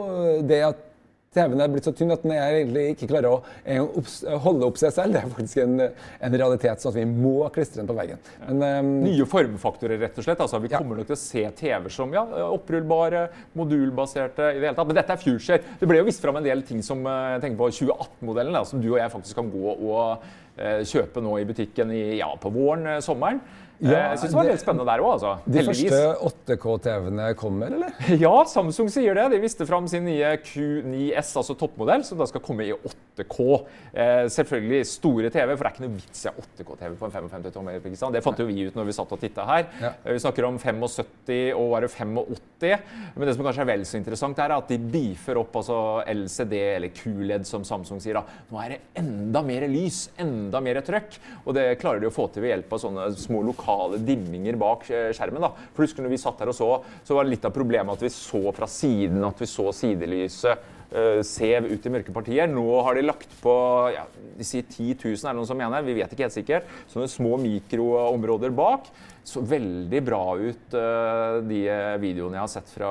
det 0.47 0.65
at 0.73 0.91
TV-en 1.35 1.65
er 1.65 1.73
blitt 1.73 1.89
så 1.89 1.95
tynn 1.97 2.15
at 2.15 2.23
den 2.25 2.35
egentlig 2.37 2.85
ikke 2.95 3.09
klarer 3.11 3.35
å 3.35 4.39
holde 4.45 4.69
opp 4.69 4.79
seg 4.81 4.95
selv. 4.95 5.17
Det 5.17 5.23
er 5.23 5.33
faktisk 5.35 5.63
en, 5.65 5.83
en 6.29 6.37
realitet, 6.39 6.83
sånn 6.83 6.95
at 6.95 7.01
vi 7.01 7.07
må 7.09 7.35
klistre 7.55 7.83
den 7.83 7.91
på 7.91 7.97
veggen. 7.99 8.23
Men, 8.47 8.63
um, 8.63 8.93
Nye 9.05 9.27
formfaktorer, 9.29 9.99
rett 10.01 10.21
og 10.21 10.27
slett. 10.27 10.45
Altså, 10.45 10.63
vi 10.63 10.73
kommer 10.73 11.01
nok 11.01 11.11
til 11.11 11.19
å 11.19 11.21
se 11.21 11.45
TV 11.59 11.91
som 11.93 12.15
ja, 12.15 12.25
opprullbare, 12.47 13.27
modulbaserte 13.59 14.55
i 14.55 14.63
det 14.63 14.71
hele 14.71 14.79
tatt. 14.79 14.91
Men 14.91 15.01
dette 15.01 15.19
er 15.19 15.25
future. 15.25 15.61
Det 15.81 15.91
ble 15.91 16.01
jo 16.01 16.09
vist 16.09 16.25
fram 16.25 16.41
en 16.41 16.47
del 16.47 16.65
ting 16.67 16.81
som 16.87 17.03
jeg 17.05 17.45
tenker 17.45 17.61
på 17.61 17.71
2018-modellen, 17.83 18.63
som 18.71 18.83
du 18.83 18.93
og 18.95 18.99
jeg 19.03 19.15
faktisk 19.19 19.43
kan 19.43 19.53
gå 19.53 19.75
og 19.75 20.25
Eh, 20.55 20.85
kjøpe 20.87 21.19
nå 21.19 21.33
i 21.41 21.47
butikken 21.49 21.91
i, 21.91 22.03
ja, 22.21 22.29
på 22.39 22.51
våren, 22.55 22.87
eh, 22.87 23.01
sommeren. 23.03 23.41
Ja, 23.85 23.99
eh, 23.99 24.07
jeg 24.15 24.21
syns 24.23 24.33
det 24.33 24.39
var 24.39 24.49
litt 24.49 24.63
spennende 24.63 24.87
der 24.89 25.03
òg. 25.05 25.11
Altså. 25.19 25.33
De 25.45 25.61
Heldigvis. 25.61 25.93
første 25.93 26.57
8K-TV-ene 26.57 27.27
kommer, 27.39 27.75
eller? 27.77 27.99
Ja, 28.25 28.33
Samsung 28.49 28.89
sier 28.93 29.19
det. 29.19 29.27
De 29.35 29.41
viste 29.43 29.67
fram 29.69 29.89
sin 29.91 30.07
nye 30.09 30.35
Q9S, 30.45 31.35
altså 31.41 31.57
toppmodell, 31.61 32.05
som 32.09 32.21
da 32.21 32.29
skal 32.31 32.43
komme 32.45 32.67
i 32.69 32.73
8K. 33.15 33.67
Eh, 33.93 34.25
selvfølgelig 34.35 34.87
store 34.89 35.31
TV, 35.31 35.55
for 35.55 35.63
det 35.63 35.71
er 35.71 35.75
ikke 35.75 35.85
noe 35.85 35.97
vits 35.97 36.25
i 36.27 36.33
8K-TV 36.33 36.97
på 36.99 37.09
en 37.09 37.15
55 37.15 37.53
tommer. 37.55 37.79
Det 38.15 38.23
fant 38.25 38.41
jo 38.43 38.47
vi 38.49 38.67
ut 38.67 38.77
når 38.77 38.89
vi 38.89 38.97
satt 38.97 39.15
og 39.15 39.21
titta 39.23 39.47
her. 39.47 39.69
Ja. 39.81 39.93
Vi 40.09 40.23
snakker 40.23 40.49
om 40.49 40.59
75 40.59 41.55
og 41.55 41.71
var 41.75 41.85
det 41.87 41.93
85. 41.95 42.85
Men 43.15 43.29
det 43.29 43.37
som 43.37 43.47
kanskje 43.47 43.65
er 43.65 43.71
vel 43.71 43.87
så 43.87 43.99
interessant, 44.01 44.39
er 44.43 44.57
at 44.57 44.71
de 44.71 44.79
beefer 44.79 45.39
opp 45.39 45.55
altså 45.61 45.79
LCD, 46.11 46.55
eller 46.75 46.95
QLED, 46.95 47.47
som 47.49 47.65
Samsung 47.67 48.03
sier. 48.03 48.19
da. 48.19 48.43
Nå 48.51 48.61
er 48.63 48.75
det 48.75 48.81
enda 49.01 49.45
mer 49.47 49.69
lys. 49.71 50.09
enda 50.19 50.61
mer 50.61 50.81
trøkk. 50.85 51.19
Og 51.45 51.55
det 51.55 51.67
klarer 51.81 52.03
de 52.03 52.11
å 52.11 52.15
få 52.15 52.29
til 52.33 52.45
ved 52.45 52.55
hjelp 52.55 52.75
av 52.75 52.83
sånne 52.83 53.09
små 53.19 53.43
lokale 53.47 54.01
dimminger 54.03 54.59
bak 54.61 54.89
eh, 54.91 55.11
skjermen. 55.15 55.45
da. 55.45 55.53
For 55.75 55.87
husker 55.87 56.05
når 56.05 56.17
vi 56.17 56.23
satt 56.23 56.43
her 56.43 56.51
og 56.51 56.59
så, 56.59 56.71
så 57.07 57.17
var 57.17 57.27
det 57.27 57.37
litt 57.37 57.47
av 57.47 57.55
problemet 57.55 57.95
at 57.95 58.05
vi 58.05 58.13
så 58.13 58.43
fra 58.55 58.69
siden, 58.71 59.23
at 59.25 59.41
vi 59.41 59.51
så 59.51 59.71
sidelyset 59.75 60.73
sev 61.27 61.67
ut 61.67 61.87
i 61.87 61.91
mørke 61.91 62.13
partier. 62.15 62.47
Nå 62.51 62.65
har 62.87 62.95
de 62.95 63.03
lagt 63.07 63.33
på 63.43 63.55
ja, 63.95 64.05
de 64.39 64.47
sier 64.47 64.63
10 64.63 64.95
000, 65.01 65.17
er 65.17 65.33
det 65.33 65.39
noen 65.41 65.49
som 65.49 65.59
mener. 65.59 65.83
Vi 65.87 65.97
vet 65.99 66.13
ikke 66.15 66.29
helt 66.29 66.37
sikkert. 66.37 66.71
Sånne 66.93 67.11
små 67.11 67.35
mikroområder 67.43 68.55
bak 68.55 68.93
så 69.25 69.41
veldig 69.41 70.01
bra 70.05 70.21
ut, 70.37 70.75
uh, 70.77 71.39
de 71.49 71.61
videoene 72.01 72.37
jeg 72.37 72.45
har 72.45 72.53
sett 72.53 72.73
fra 72.75 72.91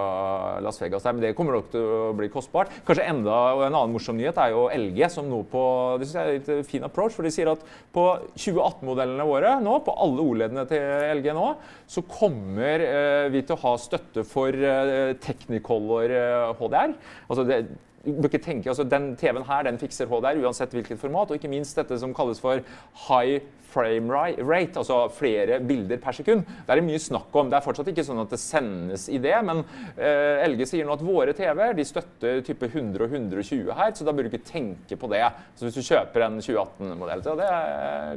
Las 0.66 0.82
Vegas. 0.82 1.06
der, 1.06 1.14
Men 1.14 1.22
det 1.22 1.36
kommer 1.38 1.60
nok 1.60 1.70
til 1.72 1.86
å 1.86 2.14
bli 2.18 2.30
kostbart. 2.34 2.74
Kanskje 2.86 3.06
enda, 3.06 3.38
og 3.54 3.64
En 3.68 3.76
annen 3.76 3.94
morsom 3.94 4.18
nyhet 4.18 4.38
er 4.42 4.50
jo 4.56 4.66
LG, 4.74 5.10
som 5.14 5.30
nå 5.30 5.44
på 5.50 5.64
det 6.02 6.10
synes 6.10 6.18
jeg 6.18 6.26
er 6.26 6.40
litt 6.40 6.70
fin 6.70 6.84
approach, 6.84 7.14
for 7.14 7.24
de 7.24 7.32
sier 7.32 7.52
at 7.52 7.62
på 7.94 8.06
2018-modellene 8.34 9.30
våre, 9.30 9.56
nå, 9.62 9.78
på 9.86 9.94
alle 9.94 10.26
OLED-ene 10.26 10.66
til 10.70 11.08
LG 11.20 11.32
nå, 11.38 11.48
så 11.88 12.06
kommer 12.10 12.82
uh, 12.82 13.30
vi 13.34 13.46
til 13.46 13.56
å 13.56 13.64
ha 13.68 13.78
støtte 13.78 14.26
for 14.26 14.50
uh, 14.58 15.14
Technicolor 15.22 16.18
HDR. 16.58 16.98
Altså 17.30 17.46
det, 17.46 17.62
bør 18.04 18.28
ikke 18.28 18.44
tenke, 18.44 18.70
altså 18.70 18.84
Den 18.84 19.14
TV-en 19.16 19.46
her 19.48 19.64
den 19.64 19.80
fikser 19.80 20.10
HDR 20.12 20.42
uansett 20.44 20.74
hvilket 20.76 21.00
format. 21.00 21.32
Og 21.32 21.40
ikke 21.40 21.52
minst 21.52 21.78
dette 21.80 21.98
som 22.00 22.14
kalles 22.16 22.42
for 22.44 22.60
high 23.08 23.40
frame 23.74 24.12
rate, 24.14 24.78
altså 24.78 25.08
flere 25.10 25.60
bilder 25.66 25.98
per 25.98 26.14
sekund. 26.14 26.44
Det 26.46 26.70
er 26.70 26.82
det 26.82 26.86
mye 26.86 27.02
snakk 27.02 27.34
om. 27.40 27.50
Det 27.50 27.58
er 27.58 27.66
fortsatt 27.66 27.90
ikke 27.90 28.06
sånn 28.06 28.22
at 28.22 28.36
det 28.36 28.42
sendes 28.42 29.08
i 29.10 29.18
det, 29.24 29.34
men 29.48 29.64
uh, 29.64 30.44
LG 30.46 30.68
sier 30.70 30.86
nå 30.86 30.94
at 30.94 31.06
våre 31.06 31.34
TV-er 31.38 31.74
de 31.78 31.88
støtter 31.88 32.44
type 32.46 32.70
100 32.70 33.02
og 33.02 33.18
120 33.18 33.74
her, 33.80 33.96
så 33.98 34.06
da 34.06 34.14
bør 34.14 34.28
du 34.28 34.34
ikke 34.34 34.46
tenke 34.46 35.00
på 35.00 35.10
det. 35.14 35.26
Så 35.58 35.66
hvis 35.66 35.80
du 35.80 35.88
kjøper 35.88 36.28
en 36.28 36.40
2018-modell, 36.44 37.26
så 37.26 37.38
det 37.40 37.52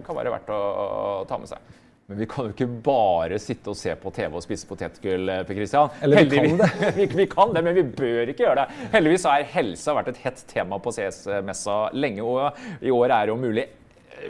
kan 0.07 0.21
være 0.21 0.37
verdt 0.37 0.53
å, 0.53 0.61
å 0.61 1.27
ta 1.31 1.41
med 1.41 1.55
seg. 1.55 1.75
Men 2.07 2.21
vi 2.23 2.27
kan 2.31 2.47
jo 2.47 2.55
ikke 2.55 2.69
bare 2.87 3.39
sitte 3.43 3.73
og 3.73 3.79
se 3.79 3.91
på 3.99 4.13
TV 4.15 4.37
og 4.39 4.45
spise 4.45 4.69
potetgull. 4.69 5.31
Per 5.49 5.57
Christian. 5.59 5.89
Eller 6.07 6.23
vi 6.23 6.39
kan 6.39 6.61
det. 6.61 6.69
vi, 7.01 7.07
vi 7.19 7.27
kan 7.33 7.51
det, 7.57 7.65
men 7.67 7.75
vi 7.75 7.83
bør 7.99 8.31
ikke 8.31 8.45
gjøre 8.45 8.61
det. 8.63 8.85
Heldigvis 8.93 9.27
har 9.27 9.49
helse 9.57 9.97
vært 9.99 10.13
et 10.13 10.21
hett 10.23 10.45
tema 10.53 10.79
på 10.83 10.95
CS-messa 10.95 11.81
lenge, 11.99 12.23
og 12.23 12.87
i 12.87 12.95
år 12.95 13.11
er 13.11 13.27
det 13.27 13.35
om 13.35 13.43
mulig 13.43 13.67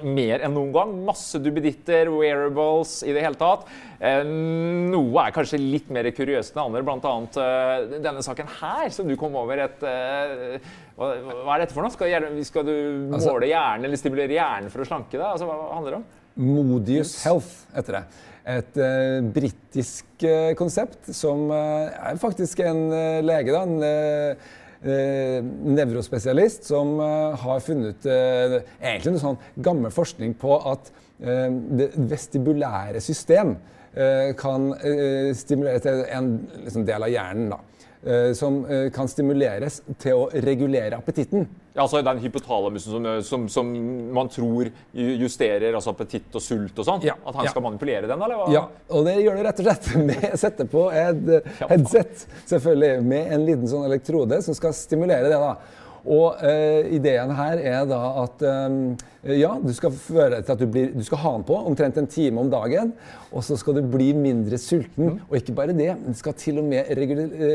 mer 0.08 0.42
enn 0.42 0.56
noen 0.56 0.72
gang. 0.74 0.96
Masse 1.06 1.38
duppeditter, 1.44 2.08
wearables 2.10 2.96
i 3.06 3.12
det 3.12 3.22
hele 3.26 3.38
tatt. 3.38 3.68
Eh, 4.00 4.24
noe 4.24 5.26
er 5.26 5.36
kanskje 5.36 5.60
litt 5.60 5.92
mer 5.92 6.08
kuriøst 6.16 6.56
enn 6.56 6.64
andre, 6.64 6.82
bl.a. 6.86 7.14
Eh, 7.44 7.96
denne 8.00 8.24
saken 8.24 8.50
her, 8.56 8.88
som 8.94 9.08
du 9.08 9.18
kom 9.20 9.36
over 9.38 9.66
et 9.68 9.84
eh, 9.86 10.58
hva, 10.96 11.12
hva 11.44 11.54
er 11.54 11.66
dette 11.66 11.76
for 11.76 11.84
noe? 11.84 11.92
Skal, 11.92 12.32
skal 12.48 12.66
du 12.66 12.76
Altså- 13.12 13.36
måle 13.36 13.52
hjernen 13.52 13.90
eller 13.90 14.00
stimulere 14.00 14.40
hjernen 14.40 14.72
for 14.72 14.80
å 14.80 14.88
slanke 14.88 15.18
deg? 15.18 15.28
Altså, 15.28 15.48
hva 15.48 15.74
handler 15.76 15.98
det 15.98 16.00
om? 16.00 16.14
Modius 16.36 17.16
Health 17.24 17.66
heter 17.74 17.98
det. 18.00 18.04
Et 18.46 18.78
uh, 18.78 19.24
britisk 19.34 20.22
uh, 20.22 20.52
konsept 20.58 21.08
som 21.16 21.48
uh, 21.50 21.88
er 21.90 22.20
faktisk 22.22 22.60
en 22.62 22.84
eh, 22.94 23.18
lege, 23.26 23.50
da, 23.50 23.64
en 23.66 23.82
eh, 23.82 24.52
eh, 24.86 25.40
nevrospesialist, 25.42 26.68
som 26.68 26.94
eh, 27.02 27.34
har 27.42 27.64
funnet 27.64 28.06
egentlig 28.06 29.16
noe 29.16 29.24
sånn 29.24 29.40
gammel 29.66 29.90
forskning 29.94 30.36
på 30.38 30.60
at 30.70 30.92
eh, 31.18 31.48
det 31.80 31.90
vestibulære 32.12 33.02
system 33.02 33.56
eh, 33.96 34.30
kan 34.38 34.70
eh, 34.78 35.32
stimulere 35.34 35.82
til 35.82 36.04
en 36.06 36.32
liksom, 36.62 36.86
del 36.86 37.08
av 37.08 37.14
hjernen. 37.16 37.50
da. 37.56 37.60
eh, 38.06 38.30
Som 38.38 38.62
eh, 38.70 38.88
kan 38.94 39.10
stimuleres 39.10 39.82
til 39.98 40.22
å 40.22 40.28
regulere 40.46 41.00
appetitten. 41.00 41.48
Ja, 41.76 41.84
altså 41.84 42.00
Den 42.00 42.20
hypotalamusen 42.22 42.92
som, 42.92 43.06
som, 43.22 43.42
som 43.52 43.72
man 44.16 44.30
tror 44.32 44.70
justerer 44.96 45.74
altså 45.76 45.92
appetitt 45.92 46.32
og 46.32 46.40
sult 46.40 46.78
og 46.80 46.86
sånn? 46.88 47.02
Ja, 47.04 47.18
At 47.20 47.36
han 47.36 47.44
ja. 47.44 47.52
skal 47.52 47.66
manipulere 47.66 48.08
den, 48.08 48.16
eller 48.16 48.40
hva? 48.40 48.46
Ja, 48.54 48.62
og 48.96 49.04
det 49.04 49.18
gjør 49.20 49.36
det 49.36 49.44
rett 49.44 49.60
og 49.60 49.68
slett 49.68 49.90
med 50.08 50.24
å 50.30 50.38
sette 50.40 50.66
på 50.72 50.86
et 50.88 51.20
headset, 51.60 52.24
selvfølgelig, 52.48 53.02
med 53.12 53.34
en 53.36 53.44
liten 53.44 53.68
sånn 53.68 53.84
elektrode 53.90 54.40
som 54.46 54.56
skal 54.56 54.72
stimulere 54.76 55.28
det. 55.28 55.36
da. 55.36 55.84
Og 56.06 56.38
eh, 56.46 56.86
ideen 56.94 57.32
her 57.34 57.60
er 57.66 57.86
da 57.90 58.00
at 58.22 58.42
eh, 58.46 59.38
ja, 59.40 59.56
du 59.58 59.72
skal 59.74 59.94
føre 59.94 60.38
til 60.38 60.54
at 60.54 60.60
du, 60.62 60.66
blir, 60.70 60.92
du 60.94 61.02
skal 61.06 61.18
ha 61.24 61.32
den 61.34 61.46
på 61.48 61.56
omtrent 61.66 61.98
en 61.98 62.06
time 62.10 62.44
om 62.44 62.50
dagen, 62.52 62.92
og 63.32 63.42
så 63.42 63.58
skal 63.58 63.80
du 63.80 63.88
bli 63.90 64.12
mindre 64.14 64.58
sulten. 64.62 65.18
Og 65.26 65.38
ikke 65.40 65.56
bare 65.56 65.74
det, 65.74 65.90
men 65.98 66.14
du 66.14 66.18
skal 66.18 66.36
til 66.38 66.62
og 66.62 66.68
med 66.68 66.92
regulere, 66.98 67.50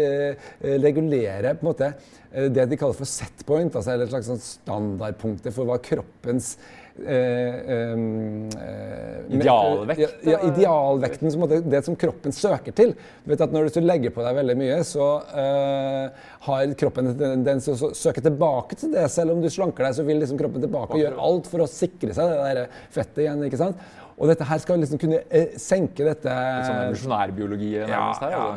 eh, 0.60 0.76
regulere 0.84 1.56
på 1.56 1.66
en 1.66 1.72
måte 1.72 1.94
eh, 1.94 2.50
det 2.52 2.68
de 2.68 2.80
kaller 2.80 3.00
for 3.00 3.10
set 3.10 3.46
point, 3.48 3.72
altså 3.72 3.96
et 3.96 4.12
slags 4.12 4.32
sånn 4.34 4.44
standardpunkter 4.44 5.56
for 5.56 5.70
hva 5.70 5.80
kroppens 5.84 6.58
eh, 7.00 7.72
eh, 7.76 9.22
Idealvekt, 9.32 10.02
Ja, 10.02 10.10
ja, 10.34 10.40
idealvekten, 10.50 11.32
som 11.32 11.46
det, 11.50 11.62
det 11.72 11.84
som 11.86 11.96
kroppen 11.96 12.34
søker 12.36 12.76
til. 12.76 12.94
Du 13.24 13.32
vet 13.32 13.42
at 13.46 13.54
Når 13.54 13.70
du 13.72 13.80
legger 13.86 14.14
på 14.16 14.26
deg 14.26 14.36
veldig 14.42 14.58
mye, 14.60 14.82
så 14.88 15.08
eh, 15.32 16.28
har 16.48 16.76
kroppen 16.82 17.12
en 17.14 17.18
tendens 17.20 17.70
til 17.70 17.78
å 17.78 17.94
søke 17.98 18.24
tilbake 18.26 18.78
til 18.82 18.94
det. 18.96 19.08
Selv 19.14 19.36
om 19.36 19.42
du 19.44 19.50
slanker 19.50 19.88
deg, 19.88 19.98
så 19.98 20.06
vil 20.08 20.20
liksom 20.22 20.40
kroppen 20.42 20.64
tilbake 20.64 20.98
og 20.98 21.04
gjøre 21.04 21.26
alt 21.32 21.50
for 21.52 21.64
å 21.64 21.70
sikre 21.72 22.16
seg 22.18 22.32
det 22.34 22.40
der 22.44 22.78
fettet 22.92 23.26
igjen. 23.26 23.44
ikke 23.48 23.62
sant? 23.62 23.82
Og 24.22 24.30
dette 24.30 24.46
her 24.46 24.60
skal 24.62 24.78
liksom 24.84 25.00
kunne 25.02 25.24
eh, 25.34 25.56
senke 25.58 26.06
dette 26.06 26.30
Sånn 26.68 26.82
evolusjonærbiologi 26.84 27.72
nærmest 27.88 28.22
her. 28.28 28.36
ja. 28.36 28.50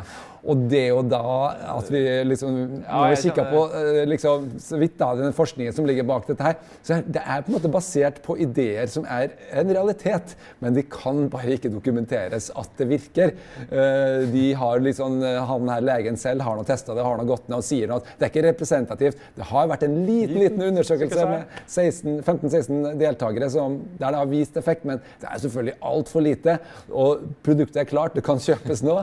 Og 0.45 0.65
det 0.69 0.81
er 0.83 0.91
jo 0.93 1.01
da 1.09 1.21
at 1.75 1.87
vi 1.89 2.01
liksom 2.29 2.57
Når 2.83 3.11
vi 3.11 3.19
kikker 3.23 3.47
på 3.49 3.61
eh, 3.79 4.01
liksom, 4.09 4.47
så 4.61 4.79
vidt 4.81 4.97
da, 4.99 5.11
den 5.17 5.33
forskningen 5.35 5.73
som 5.75 5.87
ligger 5.89 6.05
bak 6.07 6.27
dette 6.29 6.45
her, 6.45 6.59
så 6.85 6.99
det 7.01 7.23
er 7.23 7.41
på 7.41 7.51
en 7.51 7.57
måte 7.57 7.71
basert 7.73 8.21
på 8.25 8.37
ideer 8.45 8.89
som 8.91 9.07
er 9.09 9.33
en 9.57 9.73
realitet, 9.73 10.35
men 10.61 10.75
de 10.77 10.83
kan 10.85 11.25
bare 11.33 11.57
ikke 11.57 11.71
dokumenteres 11.73 12.51
at 12.55 12.71
det 12.79 12.89
virker. 12.91 13.33
Eh, 13.65 14.25
De 14.35 14.45
har 14.57 14.79
liksom, 14.83 15.19
Han 15.49 15.69
her 15.69 15.83
legen 15.85 16.17
selv 16.19 16.45
har 16.45 16.57
nå 16.57 16.63
testa 16.67 16.93
det, 16.95 17.03
har 17.05 17.17
nå 17.17 17.25
gått 17.29 17.49
ned 17.49 17.59
og 17.59 17.65
sier 17.65 17.89
nå 17.89 17.99
at 17.99 18.13
det 18.19 18.27
er 18.27 18.33
ikke 18.33 18.47
representativt. 18.49 19.21
Det 19.35 19.49
har 19.49 19.69
vært 19.71 19.85
en 19.87 19.99
liten 20.05 20.37
liten 20.45 20.61
undersøkelse 20.69 21.25
med 21.29 21.45
15-16 22.25 22.95
deltakere 22.99 23.49
som, 23.49 23.79
der 23.99 24.13
det 24.13 24.21
har 24.21 24.31
vist 24.31 24.57
effekt, 24.57 24.85
men 24.85 25.01
det 25.21 25.29
er 25.29 25.41
selvfølgelig 25.43 25.77
altfor 25.81 26.25
lite. 26.25 26.57
Og 26.91 27.25
produktet 27.45 27.81
er 27.83 27.89
klart, 27.89 28.15
det 28.15 28.25
kan 28.25 28.41
kjøpes 28.41 28.83
nå. 28.85 28.99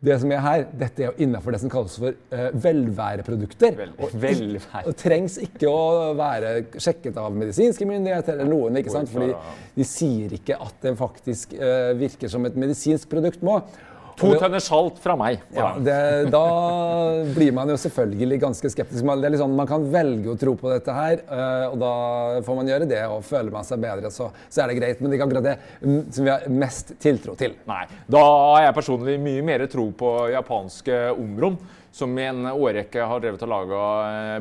Det 0.00 0.14
som 0.22 0.30
er 0.32 0.40
her, 0.40 0.62
Dette 0.80 1.02
er 1.02 1.10
jo 1.10 1.26
innenfor 1.26 1.52
det 1.52 1.58
som 1.60 1.70
kalles 1.72 1.98
for 2.00 2.14
uh, 2.32 2.46
velværeprodukter. 2.56 3.74
Vel- 3.76 3.92
og, 3.98 4.14
velvære. 4.16 4.86
og 4.88 4.96
trengs 4.96 5.36
ikke 5.44 5.68
å 5.68 6.14
være 6.16 6.54
sjekket 6.80 7.18
av 7.20 7.36
medisinske 7.36 7.84
myndigheter 7.88 8.38
eller 8.38 8.48
noen. 8.48 8.78
ikke 8.80 8.94
sant? 8.94 9.12
Fordi 9.12 9.34
de 9.76 9.86
sier 9.88 10.32
ikke 10.38 10.56
at 10.56 10.80
det 10.86 10.94
faktisk 10.96 11.52
uh, 11.60 11.92
virker 12.00 12.32
som 12.32 12.48
et 12.48 12.56
medisinsk 12.56 13.12
produkt 13.12 13.44
må. 13.44 13.58
To 14.20 14.32
tønner 14.40 14.62
salt 14.62 15.00
fra 15.02 15.16
meg. 15.18 15.40
ja, 15.56 15.70
det, 15.80 15.96
da 16.32 16.44
blir 17.34 17.54
man 17.56 17.70
jo 17.72 17.78
selvfølgelig 17.80 18.40
ganske 18.44 18.72
skeptisk. 18.72 19.04
Man, 19.06 19.24
sånn, 19.40 19.56
man 19.56 19.68
kan 19.70 19.86
velge 19.92 20.34
å 20.34 20.38
tro 20.40 20.54
på 20.60 20.70
dette 20.72 20.94
her, 20.94 21.24
eh, 21.24 21.66
og 21.70 21.78
da 21.80 21.94
får 22.46 22.60
man 22.60 22.70
gjøre 22.70 22.88
det. 22.90 23.02
Og 23.10 23.24
føler 23.26 23.52
man 23.54 23.66
seg 23.66 23.82
bedre, 23.82 24.12
så, 24.14 24.30
så 24.48 24.64
er 24.64 24.72
det 24.72 24.78
greit. 24.80 25.00
Men 25.00 25.10
det 25.10 25.16
er 25.16 25.20
ikke 25.20 25.30
akkurat 25.30 25.48
det 25.50 25.56
mm, 25.80 26.00
som 26.12 26.28
vi 26.28 26.34
har 26.34 26.48
mest 26.62 26.94
tiltro 27.02 27.36
til. 27.40 27.56
Nei. 27.70 27.82
Da 28.10 28.24
har 28.24 28.68
jeg 28.68 28.78
personlig 28.80 29.18
mye 29.22 29.44
mer 29.46 29.66
tro 29.70 29.90
på 29.96 30.14
japanske 30.34 31.02
Omron, 31.16 31.58
som 31.92 32.12
i 32.18 32.26
en 32.28 32.46
årrekke 32.46 33.02
har 33.10 33.22
drevet 33.22 33.42
og 33.42 33.50
laga 33.50 33.80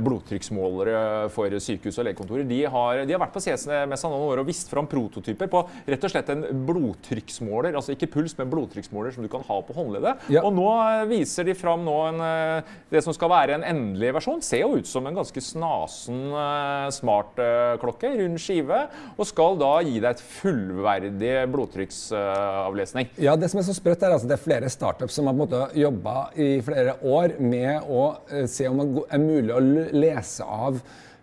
blodtrykksmålere 0.05 1.29
for 1.33 1.53
sykehus 1.57 1.97
og 1.97 2.05
legekontorer. 2.05 2.45
De 2.49 2.59
har, 2.69 3.01
de 3.09 3.15
har 3.15 3.21
vært 3.23 3.33
på 3.33 3.41
CS-messa 3.41 4.11
noen 4.11 4.27
år 4.27 4.43
og 4.43 4.49
vist 4.51 4.69
fram 4.69 4.87
prototyper 4.89 5.49
på 5.49 5.63
rett 5.89 6.05
og 6.05 6.13
slett 6.13 6.29
en 6.33 6.45
blodtrykksmåler. 6.69 7.73
Altså 7.73 7.95
ikke 7.95 8.11
puls, 8.13 8.37
men 8.37 8.51
blodtrykksmåler 8.53 9.15
som 9.15 9.25
du 9.25 9.31
kan 9.33 9.45
ha 9.47 9.59
på 9.69 9.77
håndleddet. 9.77 10.27
Ja. 10.33 10.43
Og 10.47 10.55
nå 10.57 10.67
eh, 10.81 11.05
viser 11.09 11.47
de 11.47 11.55
fram 11.57 11.85
nå 11.87 11.95
en, 12.09 12.21
eh, 12.25 12.75
det 12.91 13.03
som 13.05 13.15
skal 13.15 13.31
være 13.31 13.59
en 13.59 13.67
endelig 13.67 14.13
versjon. 14.19 14.43
Ser 14.45 14.65
jo 14.65 14.79
ut 14.79 14.89
som 14.89 15.07
en 15.07 15.21
ganske 15.21 15.43
snasen 15.43 16.21
eh, 16.33 16.89
smartklokke, 16.99 18.13
rund 18.19 18.41
skive, 18.41 18.83
og 19.15 19.29
skal 19.29 19.59
da 19.61 19.73
gi 19.85 19.97
deg 19.99 20.09
et 20.11 20.25
fullverdig 20.39 21.35
blodtrykksavlesning. 21.53 23.13
Ja, 23.21 23.35
det 23.39 23.51
som 23.51 23.61
er 23.61 23.67
så 23.69 23.77
sprøtt 23.77 24.03
er 24.03 24.15
altså 24.15 24.29
det 24.29 24.37
er 24.39 24.45
flere 24.45 24.71
startups 24.71 25.19
som 25.19 25.29
har 25.29 25.35
på 25.35 25.39
en 25.39 25.45
måte 25.45 25.79
jobba 25.79 26.15
i 26.39 26.49
flere 26.65 26.97
år 27.05 27.37
med 27.39 27.89
å 27.89 28.05
eh, 28.31 28.47
se 28.49 28.67
om 28.69 28.81
det 28.81 29.05
er 29.09 29.23
mulig 29.23 29.53
å 29.55 29.61
lese 29.95 30.45
av 30.45 30.81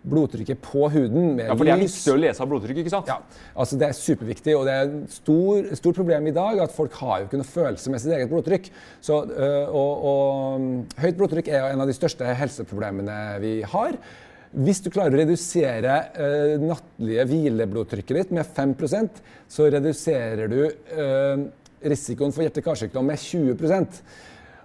blodtrykket 0.09 0.61
på 0.63 0.87
huden 0.93 1.33
med 1.37 1.43
lys. 1.43 1.49
Ja, 1.49 1.55
for 1.55 1.67
det 1.67 1.73
er 1.73 1.81
viktig 1.83 2.13
å 2.13 2.19
lese 2.19 2.43
av 2.43 2.51
blodtrykket, 2.51 2.83
ikke 2.83 2.93
sant? 2.93 3.11
Ja, 3.11 3.41
altså 3.55 3.79
Det 3.79 3.89
er 3.89 3.97
superviktig, 3.97 4.55
og 4.57 4.67
det 4.67 4.75
er 4.75 4.85
et 4.87 5.17
stor, 5.17 5.71
stort 5.79 5.99
problem 5.99 6.29
i 6.29 6.35
dag 6.35 6.61
at 6.63 6.75
folk 6.75 6.95
har 7.01 7.21
jo 7.21 7.29
ikke 7.29 7.41
noe 7.41 7.49
følelse 7.49 7.93
med 7.93 8.03
sitt 8.03 8.15
eget 8.15 8.31
blodtrykk. 8.31 8.71
Så, 9.03 9.19
øh, 9.27 9.65
og, 9.67 10.07
og 10.11 11.03
Høyt 11.03 11.19
blodtrykk 11.19 11.51
er 11.51 11.61
jo 11.63 11.73
en 11.73 11.83
av 11.85 11.91
de 11.91 11.97
største 11.97 12.37
helseproblemene 12.41 13.19
vi 13.43 13.59
har. 13.67 13.99
Hvis 14.57 14.79
du 14.81 14.89
klarer 14.89 15.13
å 15.13 15.21
redusere 15.21 15.95
øh, 16.23 16.53
nattlige 16.63 17.25
hvileblodtrykket 17.27 18.21
ditt 18.21 18.35
med 18.35 18.47
5% 18.57 19.19
så 19.51 19.67
reduserer 19.73 20.47
du 20.51 20.61
øh, 20.63 21.43
risikoen 21.83 22.33
for 22.33 22.45
hjerte-karsykdom 22.45 23.11
med 23.11 23.19
20 23.21 23.57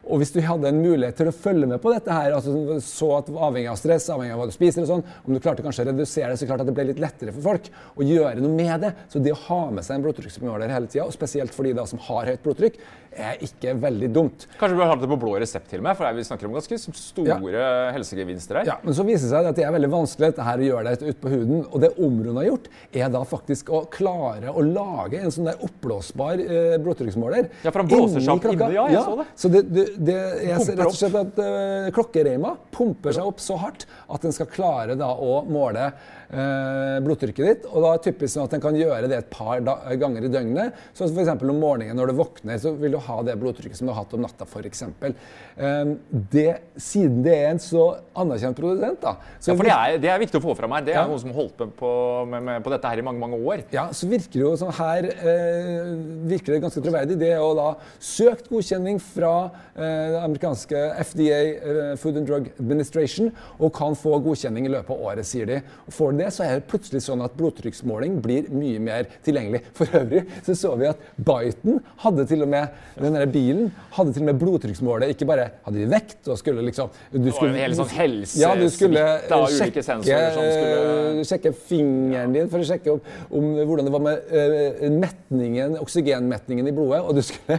og 0.03 0.19
hvis 0.19 0.33
du 0.35 0.41
hadde 0.43 0.71
en 0.71 0.81
mulighet 0.83 1.19
til 1.21 1.31
å 1.31 1.35
følge 1.35 1.69
med 1.71 1.79
på 1.83 1.93
dette 1.93 2.11
her, 2.15 2.35
altså 2.35 2.79
så 2.83 3.11
at 3.21 3.31
avhengig 3.31 3.71
av 3.71 3.79
stress, 3.79 4.09
avhengig 4.11 4.35
av 4.35 4.43
hva 4.43 4.49
du 4.51 4.55
spiser 4.55 4.83
og 4.83 4.91
sånn, 4.91 5.05
om 5.23 5.37
du 5.37 5.41
klarte 5.43 5.63
kanskje 5.65 5.87
å 5.87 5.91
redusere 5.93 6.33
det, 6.33 6.41
så 6.41 6.49
klart 6.49 6.65
at 6.65 6.71
det 6.71 6.75
ble 6.77 6.89
litt 6.91 7.03
lettere 7.03 7.35
for 7.37 7.47
folk 7.53 7.71
å 7.95 8.07
gjøre 8.07 8.43
noe 8.43 8.57
med 8.57 8.87
det. 8.87 8.93
Så 9.13 9.23
det 9.23 9.35
å 9.37 9.41
ha 9.47 9.63
med 9.71 9.87
seg 9.87 9.99
en 9.99 10.07
blodtrykksmåler 10.07 10.75
hele 10.75 10.91
tida, 10.91 11.07
og 11.07 11.15
spesielt 11.15 11.55
for 11.55 11.69
de 11.69 11.77
da 11.79 11.87
som 11.89 12.03
har 12.09 12.33
høyt 12.33 12.43
blodtrykk, 12.43 12.81
er 13.13 13.41
ikke 13.45 13.75
veldig 13.77 14.09
dumt. 14.13 14.47
Kanskje 14.57 14.75
du 14.75 14.81
bør 14.81 14.91
ha 14.91 14.97
det 14.97 15.09
på 15.11 15.19
blå 15.21 15.35
resept 15.43 15.69
til 15.71 15.83
og 15.83 15.87
med, 15.87 15.97
for 15.99 16.17
vi 16.17 16.25
snakker 16.27 16.49
om 16.49 16.57
ganske 16.57 16.79
store 16.81 17.67
helsegevinster 17.95 18.61
her. 18.61 18.71
Ja, 18.73 18.77
men 18.83 18.97
så 18.97 19.05
viser 19.07 19.29
det 19.29 19.33
seg 19.35 19.49
at 19.51 19.59
det 19.59 19.67
er 19.67 19.75
veldig 19.75 19.91
vanskelig 19.93 20.33
dette 20.33 20.47
her 20.47 20.63
å 20.63 20.69
gjøre 20.69 20.95
det 20.95 21.11
ut 21.13 21.21
på 21.21 21.33
huden. 21.33 21.65
Og 21.69 21.83
det 21.85 21.93
Omron 22.03 22.41
har 22.41 22.49
gjort, 22.49 22.71
er 22.97 23.13
da 23.13 23.23
faktisk 23.29 23.73
å 23.73 23.83
klare 23.93 24.53
å 24.53 24.65
lage 24.65 25.21
en 25.21 25.35
sånn 25.35 25.51
der 25.51 25.61
oppblåsbar 25.67 26.43
eh, 26.43 26.77
blodtrykksmåler. 26.83 27.51
Ja, 27.67 27.71
for 27.71 27.83
han 27.83 27.93
blåser 27.93 28.25
seg 28.25 28.33
opp 28.35 28.49
inni, 28.49 28.71
ja, 28.79 28.87
jeg 28.97 29.05
så 29.05 29.19
det. 29.21 29.29
Så 29.45 29.53
det, 29.53 29.65
det, 29.69 29.87
det 29.99 30.17
er 30.17 30.63
ser 30.63 30.79
rett 30.79 30.89
og 30.89 30.97
slett 30.97 31.19
at 31.19 31.39
uh, 31.43 31.91
klokkereima 31.95 32.55
pumper 32.73 33.15
seg 33.17 33.29
opp 33.29 33.43
så 33.43 33.59
hardt 33.61 33.85
at 34.13 34.25
den 34.25 34.35
skal 34.35 34.49
klare 34.51 34.97
da 34.99 35.11
å 35.13 35.43
måle 35.45 35.91
uh, 35.93 36.97
blodtrykket 37.05 37.49
ditt. 37.49 37.67
Og 37.69 37.85
da 37.85 37.91
er 37.93 38.01
det 38.01 38.07
typisk 38.09 38.35
sånn 38.37 38.49
at 38.49 38.57
den 38.57 38.65
kan 38.65 38.79
gjøre 38.79 39.11
det 39.11 39.19
et 39.21 39.31
par 39.33 39.61
da, 39.65 39.77
ganger 40.01 40.29
i 40.29 40.33
døgnet. 40.33 40.79
Så 40.97 41.09
for 41.11 41.23
eksempel 41.25 41.53
om 41.53 41.61
morgenen 41.63 41.99
når 41.99 42.13
du 42.13 42.21
våkner, 42.23 42.61
så 42.63 42.73
vil 42.79 42.97
du 42.97 43.01
ha 43.05 43.19
det 43.27 43.37
blodtrykket 43.43 43.81
som 43.81 43.91
du 43.91 43.93
har 43.95 44.01
hatt 44.05 44.17
om 44.17 44.25
natta, 44.25 44.49
f.eks. 44.49 44.85
Um, 44.89 45.95
det, 46.33 46.49
siden 46.81 47.21
det 47.27 47.37
er 47.37 47.51
en 47.53 47.63
så 47.63 47.85
anerkjent 48.17 48.57
produsent, 48.57 49.03
da 49.03 49.17
så 49.43 49.53
Ja, 49.53 49.59
for 49.59 49.69
det 49.69 49.75
er, 49.77 49.99
det 50.01 50.13
er 50.13 50.23
viktig 50.23 50.41
å 50.41 50.45
få 50.45 50.57
fram 50.57 50.73
her. 50.79 50.87
Det 50.87 50.97
er 50.97 51.03
Ja. 51.03 51.07
noen 51.11 51.21
som 51.21 51.33
har 51.35 51.41
holdt 51.43 51.59
på, 51.59 51.69
på, 51.83 51.93
med, 52.33 52.47
med, 52.49 52.65
på 52.65 52.73
dette 52.73 52.89
her 52.89 53.03
i 53.03 53.05
mange 53.05 53.21
mange 53.21 53.37
år. 53.37 53.67
Ja, 53.75 53.89
så 53.93 54.09
virker 54.09 54.39
det 54.39 54.45
jo 54.47 54.55
som 54.57 54.73
her 54.79 55.11
uh, 55.13 55.93
virker 56.31 56.57
det 56.57 56.63
ganske 56.65 56.83
troverdig. 56.83 57.19
Det 57.21 57.33
jo 57.43 57.53
da 57.59 57.69
søkt 58.03 58.49
godkjenning 58.51 59.01
fra 59.03 59.33
eh, 59.75 59.82
det 59.83 60.21
amerikanske 60.23 60.83
FDA, 61.03 61.41
eh, 61.53 61.95
Food 62.01 62.21
and 62.21 62.29
Drug 62.29 62.49
Administration 62.59 63.31
og 63.59 63.73
kan 63.77 63.97
få 63.99 64.17
godkjenning 64.25 64.67
i 64.69 64.73
løpet 64.73 64.95
av 64.95 65.03
året, 65.11 65.27
sier 65.29 65.49
de. 65.49 65.61
For 65.93 66.15
det 66.17 66.31
så 66.35 66.47
er 66.47 66.61
det 66.61 66.69
plutselig 66.71 67.03
sånn 67.07 67.23
at 67.25 67.35
blodtrykksmåling 67.39 68.21
blir 68.25 68.49
mye 68.55 68.81
mer 68.83 69.11
tilgjengelig. 69.27 69.63
For 69.77 69.99
øvrig 70.01 70.25
så 70.47 70.57
så 70.63 70.75
vi 70.81 70.89
at 70.91 71.03
Biden 71.17 71.81
hadde 72.05 72.27
til 72.31 72.45
og 72.47 72.53
med 72.53 72.69
den 73.01 73.17
der 73.19 73.29
bilen 73.31 73.71
hadde 73.97 74.15
til 74.15 74.25
og 74.25 74.31
med 74.31 74.41
blodtrykksmålet. 74.41 75.13
Ikke 75.15 75.29
bare 75.29 75.49
hadde 75.67 75.81
de 75.81 75.89
vekt 75.91 76.31
og 76.31 76.39
skulle 76.41 76.65
liksom 76.67 76.93
du 77.13 77.31
skulle, 77.33 77.55
hele 77.59 77.77
sånn 77.77 77.91
ja, 78.41 78.53
skulle 78.73 79.03
av 79.33 79.47
ulike 79.49 79.83
sensorer 79.85 80.37
som 80.37 80.47
skulle 80.49 81.27
sjekke 81.29 81.53
fingeren 81.69 82.35
din 82.35 82.51
for 82.53 82.63
å 82.63 82.67
sjekke 82.67 82.95
om, 82.95 83.03
om 83.39 83.49
hvordan 83.61 83.89
det 83.89 83.95
var 83.95 84.05
med 84.05 84.33
uh, 84.33 84.87
metningen, 85.03 85.77
oksygenmetningen 85.83 86.69
i 86.69 86.75
blodet. 86.77 87.03
Og 87.03 87.17
du 87.19 87.23
skulle 87.27 87.59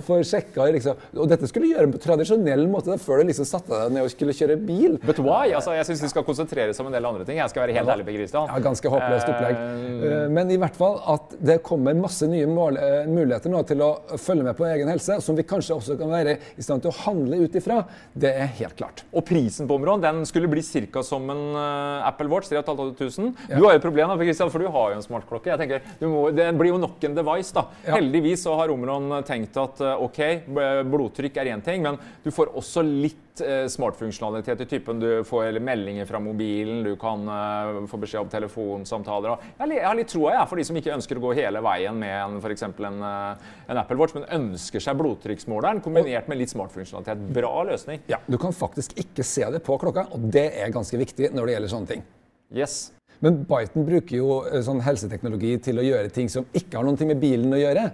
få 0.06 0.20
sjekka 0.26 0.68
liksom, 0.74 0.98
Og 1.16 1.30
dette 1.30 1.48
skulle 1.50 1.59
du 1.62 1.68
gjøre 1.70 1.90
på 1.94 2.00
tradisjonell 2.02 2.66
måte 2.70 2.96
før 3.00 3.20
du 3.20 3.30
liksom 3.30 3.48
satte 3.48 3.70
deg 3.70 3.94
ned 3.94 4.06
og 4.06 4.12
skulle 4.12 4.34
kjøre 4.36 4.56
bil. 4.66 4.96
But 5.04 5.20
why? 5.22 5.50
Altså, 5.56 5.74
jeg 5.76 5.86
syns 5.88 6.04
du 6.04 6.08
skal 6.12 6.24
konsentrere 6.26 6.74
seg 6.74 6.84
om 6.84 6.90
en 6.90 6.96
del 6.96 7.08
andre 7.08 7.26
ting. 7.28 7.38
Jeg 7.40 7.52
skal 7.52 7.64
være 7.64 7.76
helt 7.76 7.92
ærlig, 7.94 8.06
på 8.08 8.14
Kristian. 8.16 8.48
Ja, 8.50 8.62
ganske 8.64 8.92
håpløst 8.92 9.30
opplegg. 9.32 9.60
Uh, 10.00 10.26
men 10.32 10.52
i 10.54 10.58
hvert 10.60 10.76
fall 10.78 10.98
at 11.14 11.34
det 11.50 11.58
kommer 11.66 11.96
masse 11.98 12.28
nye 12.30 12.48
mål, 12.50 12.78
uh, 12.80 13.10
muligheter 13.10 13.52
nå 13.52 13.62
til 13.68 13.84
å 13.84 13.90
følge 14.20 14.46
med 14.46 14.58
på 14.58 14.66
egen 14.70 14.90
helse, 14.92 15.18
som 15.24 15.38
vi 15.38 15.46
kanskje 15.48 15.76
også 15.76 15.98
kan 16.00 16.12
være 16.12 16.36
i 16.56 16.64
stand 16.64 16.84
til 16.84 16.92
å 16.92 16.98
handle 17.04 17.42
ut 17.44 17.58
ifra. 17.60 17.80
Det 18.12 18.32
er 18.44 18.52
helt 18.60 18.76
klart. 18.78 19.04
Og 19.14 19.24
prisen 19.28 19.68
på 19.70 19.78
området 19.80 20.08
den 20.08 20.24
skulle 20.28 20.50
bli 20.50 20.64
ca. 20.64 21.04
som 21.06 21.28
en 21.32 21.44
uh, 21.56 22.08
Apple 22.08 22.30
Watch. 22.32 22.50
3500. 22.50 23.34
Ja. 23.50 23.58
Du 23.58 23.66
har 23.66 23.74
jo 23.74 23.78
et 23.78 23.84
problem, 23.84 24.10
da, 24.10 24.16
Christian, 24.18 24.50
for 24.52 24.62
du 24.62 24.70
har 24.72 24.94
jo 24.94 24.98
en 24.98 25.04
smartklokke. 25.04 25.52
Jeg 25.52 25.60
tenker, 25.60 25.84
må, 26.08 26.28
Det 26.34 26.48
blir 26.58 26.72
jo 26.72 26.80
nok 26.82 27.04
en 27.06 27.16
device. 27.18 27.52
da. 27.54 27.66
Ja. 27.84 27.98
Heldigvis 27.98 28.44
så 28.46 28.56
har 28.58 28.72
Omron 28.72 29.20
tenkt 29.28 29.56
at 29.60 29.82
OK, 30.00 30.20
blodtrykk 30.90 31.38
er 31.42 31.49
én 31.50 31.62
ting, 31.64 31.82
men 31.84 31.98
du 32.24 32.30
får 32.34 32.52
også 32.58 32.82
litt 32.86 33.42
eh, 33.44 33.64
smartfunksjonalitet 33.70 34.64
i 34.64 34.68
typen 34.70 35.00
du 35.02 35.08
får 35.26 35.58
meldinger 35.64 36.08
fra 36.08 36.20
mobilen, 36.22 36.82
du 36.86 36.94
kan 37.00 37.26
eh, 37.28 37.80
få 37.90 38.00
beskjed 38.02 38.24
om 38.24 38.30
telefonsamtaler. 38.32 39.48
Jeg, 39.60 39.82
har 39.84 39.98
litt 39.98 40.12
troa 40.12 40.36
ja, 40.38 40.44
for 40.48 40.60
de 40.60 40.66
som 40.68 40.78
ikke 40.80 40.94
ønsker 40.96 41.20
å 41.20 41.24
gå 41.24 41.34
hele 41.40 41.62
veien 41.64 41.98
med 42.00 42.14
en, 42.16 42.38
for 42.44 42.54
En, 42.90 43.02
eh, 43.10 43.50
en 43.72 43.82
Apple 43.82 43.98
Watch, 44.00 44.16
men 44.16 44.28
ønsker 44.40 44.82
seg 44.82 45.00
blodtrykksmåleren 45.00 45.82
kombinert 45.84 46.30
med 46.30 46.40
litt 46.40 46.52
smartfunksjonalitet. 46.54 47.26
Bra 47.34 47.52
løsning. 47.68 48.04
Ja, 48.10 48.22
Du 48.26 48.38
kan 48.38 48.54
faktisk 48.56 48.96
ikke 49.00 49.26
se 49.26 49.44
det 49.50 49.64
på 49.66 49.78
klokka, 49.80 50.08
og 50.14 50.30
det 50.32 50.50
er 50.60 50.72
ganske 50.74 50.98
viktig 51.00 51.34
når 51.34 51.46
det 51.46 51.58
gjelder 51.58 51.74
sånne 51.74 51.94
ting. 51.94 52.08
Yes. 52.50 52.90
Men 53.20 53.42
Biten 53.44 53.84
bruker 53.84 54.16
jo 54.16 54.38
eh, 54.48 54.62
sånn 54.64 54.80
helseteknologi 54.84 55.52
til 55.66 55.80
å 55.80 55.84
gjøre 55.84 56.12
ting 56.14 56.30
som 56.32 56.46
ikke 56.56 56.78
har 56.78 56.86
noe 56.86 57.10
med 57.10 57.20
bilen 57.20 57.52
å 57.52 57.60
gjøre. 57.60 57.90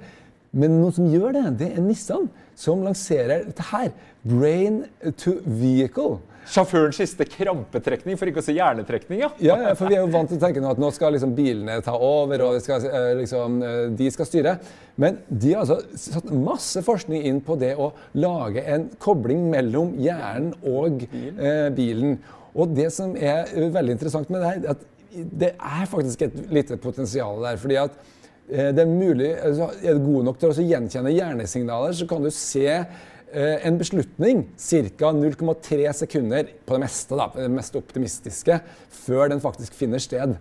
Men 0.56 0.78
noen 0.80 0.94
som 0.96 1.08
gjør 1.12 1.36
det, 1.36 1.44
det 1.60 1.72
er 1.76 1.84
Nissan, 1.84 2.30
som 2.56 2.84
lanserer 2.86 3.44
dette 3.50 3.66
her. 3.72 3.92
Brain 4.26 4.84
to 5.20 5.36
vehicle. 5.44 6.16
Sjåførens 6.46 6.98
siste 7.00 7.26
krampetrekning, 7.26 8.14
for 8.18 8.30
ikke 8.30 8.38
å 8.38 8.46
si 8.46 8.54
hjernetrekning, 8.54 9.18
ja. 9.24 9.28
ja. 9.42 9.56
for 9.74 9.90
vi 9.90 9.96
er 9.96 10.04
jo 10.04 10.12
vant 10.14 10.30
til 10.30 10.38
å 10.38 10.42
tenke 10.44 10.62
nå 10.62 10.70
at 10.70 10.80
nå 10.80 10.92
skal 10.94 11.16
liksom 11.16 11.34
bilene 11.34 11.80
ta 11.82 11.96
over, 11.98 12.44
og 12.46 12.60
skal, 12.62 12.86
eh, 12.86 13.08
liksom, 13.18 13.58
eh, 13.66 13.80
de 13.98 14.10
skal 14.14 14.28
styre. 14.28 14.54
Men 15.02 15.18
de 15.26 15.52
har 15.56 15.64
altså 15.64 15.80
satt 15.98 16.30
masse 16.30 16.80
forskning 16.86 17.26
inn 17.26 17.42
på 17.44 17.58
det 17.60 17.72
å 17.74 17.90
lage 18.22 18.62
en 18.62 18.86
kobling 19.02 19.48
mellom 19.52 19.96
hjernen 19.98 20.54
og 20.62 21.02
eh, 21.10 21.66
bilen. 21.74 22.20
Og 22.56 22.70
det 22.78 22.92
som 22.94 23.16
er 23.18 23.50
veldig 23.74 23.98
interessant 23.98 24.30
med 24.30 24.40
det 24.40 24.52
her, 24.52 24.62
er 24.62 24.76
at 24.76 24.92
det 25.16 25.50
er 25.56 25.88
faktisk 25.90 26.28
et 26.28 26.38
lite 26.52 26.78
potensial 26.80 27.42
der. 27.42 27.58
fordi 27.58 27.80
at 27.80 27.98
det 28.46 28.82
er 28.85 28.90
mulig, 28.90 29.32
altså, 29.42 29.70
er 29.82 29.96
du 29.96 30.04
god 30.06 30.26
nok 30.28 30.37
til 30.38 30.52
å 30.52 30.66
gjenkjenne 30.70 31.14
hjernesignaler, 31.14 31.94
så 31.98 32.06
kan 32.11 32.22
du 32.22 32.30
se 32.35 32.66
eh, 32.70 33.56
en 33.66 33.78
beslutning 33.80 34.44
ca. 34.54 35.11
0,3 35.16 35.80
sekunder 36.02 36.52
på 36.62 36.76
det 36.76 36.82
meste, 36.85 37.18
da, 37.18 37.26
det 37.35 37.48
mest 37.56 37.78
optimistiske, 37.78 38.61
før 39.02 39.32
den 39.35 39.42
faktisk 39.42 39.74
finner 39.78 40.02
sted. 40.02 40.37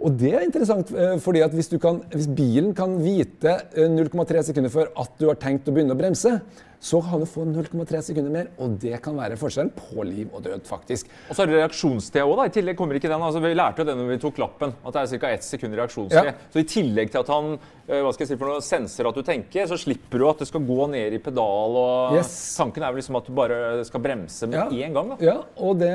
Og 0.00 0.16
det 0.16 0.32
er 0.32 0.46
interessant, 0.46 0.90
eh, 0.96 1.14
fordi 1.22 1.44
hvis, 1.54 1.70
kan, 1.82 2.02
hvis 2.14 2.30
bilen 2.34 2.74
kan 2.74 2.98
vite 3.02 3.56
0,3 3.76 4.48
sekunder 4.50 4.72
før 4.72 4.90
at 4.98 5.14
du 5.20 5.28
har 5.28 5.38
tenkt 5.38 5.70
å 5.70 5.76
begynne 5.76 5.94
å 5.94 6.00
bremse, 6.00 6.38
så 6.80 7.00
kan 7.04 7.20
du 7.20 7.26
få 7.28 7.44
0,3 7.44 8.00
sekunder 8.06 8.32
mer, 8.32 8.46
og 8.56 8.78
det 8.80 8.96
kan 9.04 9.18
være 9.18 9.36
forskjellen 9.36 9.72
på 9.76 10.04
liv 10.08 10.30
og 10.32 10.40
død, 10.46 10.62
faktisk. 10.64 11.10
Og 11.28 11.36
så 11.36 11.44
er 11.44 11.50
det 11.50 11.58
reaksjonstida 11.58 12.24
òg, 12.24 12.38
da. 12.40 12.46
I 12.48 12.54
tillegg 12.54 12.78
kommer 12.78 12.96
ikke 12.96 13.10
den. 13.10 13.20
Altså, 13.20 13.42
vi 13.44 13.52
lærte 13.52 13.82
jo 13.82 13.88
det 13.90 13.96
når 13.98 14.08
vi 14.14 14.16
tok 14.22 14.40
lappen, 14.40 14.72
at 14.80 14.96
det 14.96 15.02
er 15.02 15.20
ca. 15.20 15.32
ett 15.36 15.44
sekund 15.44 15.76
reaksjonstid. 15.76 16.30
Ja. 16.30 16.34
Så 16.52 16.62
i 16.62 16.68
tillegg 16.72 17.12
til 17.12 17.20
at 17.20 17.32
han 17.34 17.52
eh, 17.52 18.00
hva 18.00 18.14
skal 18.16 18.24
jeg 18.24 18.30
si 18.32 18.38
for 18.40 18.48
noe, 18.48 18.64
senser 18.64 19.10
at 19.10 19.18
du 19.18 19.26
tenker, 19.26 19.68
så 19.68 19.76
slipper 19.80 20.22
du 20.22 20.26
at 20.30 20.40
det 20.40 20.48
skal 20.48 20.64
gå 20.64 20.88
ned 20.94 21.18
i 21.18 21.20
pedal. 21.20 21.76
og 21.82 22.16
yes. 22.16 22.32
Tanken 22.56 22.86
er 22.86 22.94
vel 22.94 23.02
liksom 23.02 23.20
at 23.20 23.28
du 23.28 23.36
bare 23.36 23.60
skal 23.90 24.04
bremse 24.06 24.48
med 24.48 24.72
én 24.80 24.96
gang. 24.96 25.12
da. 25.12 25.20
Ja, 25.24 25.36
og 25.60 25.76
det 25.82 25.92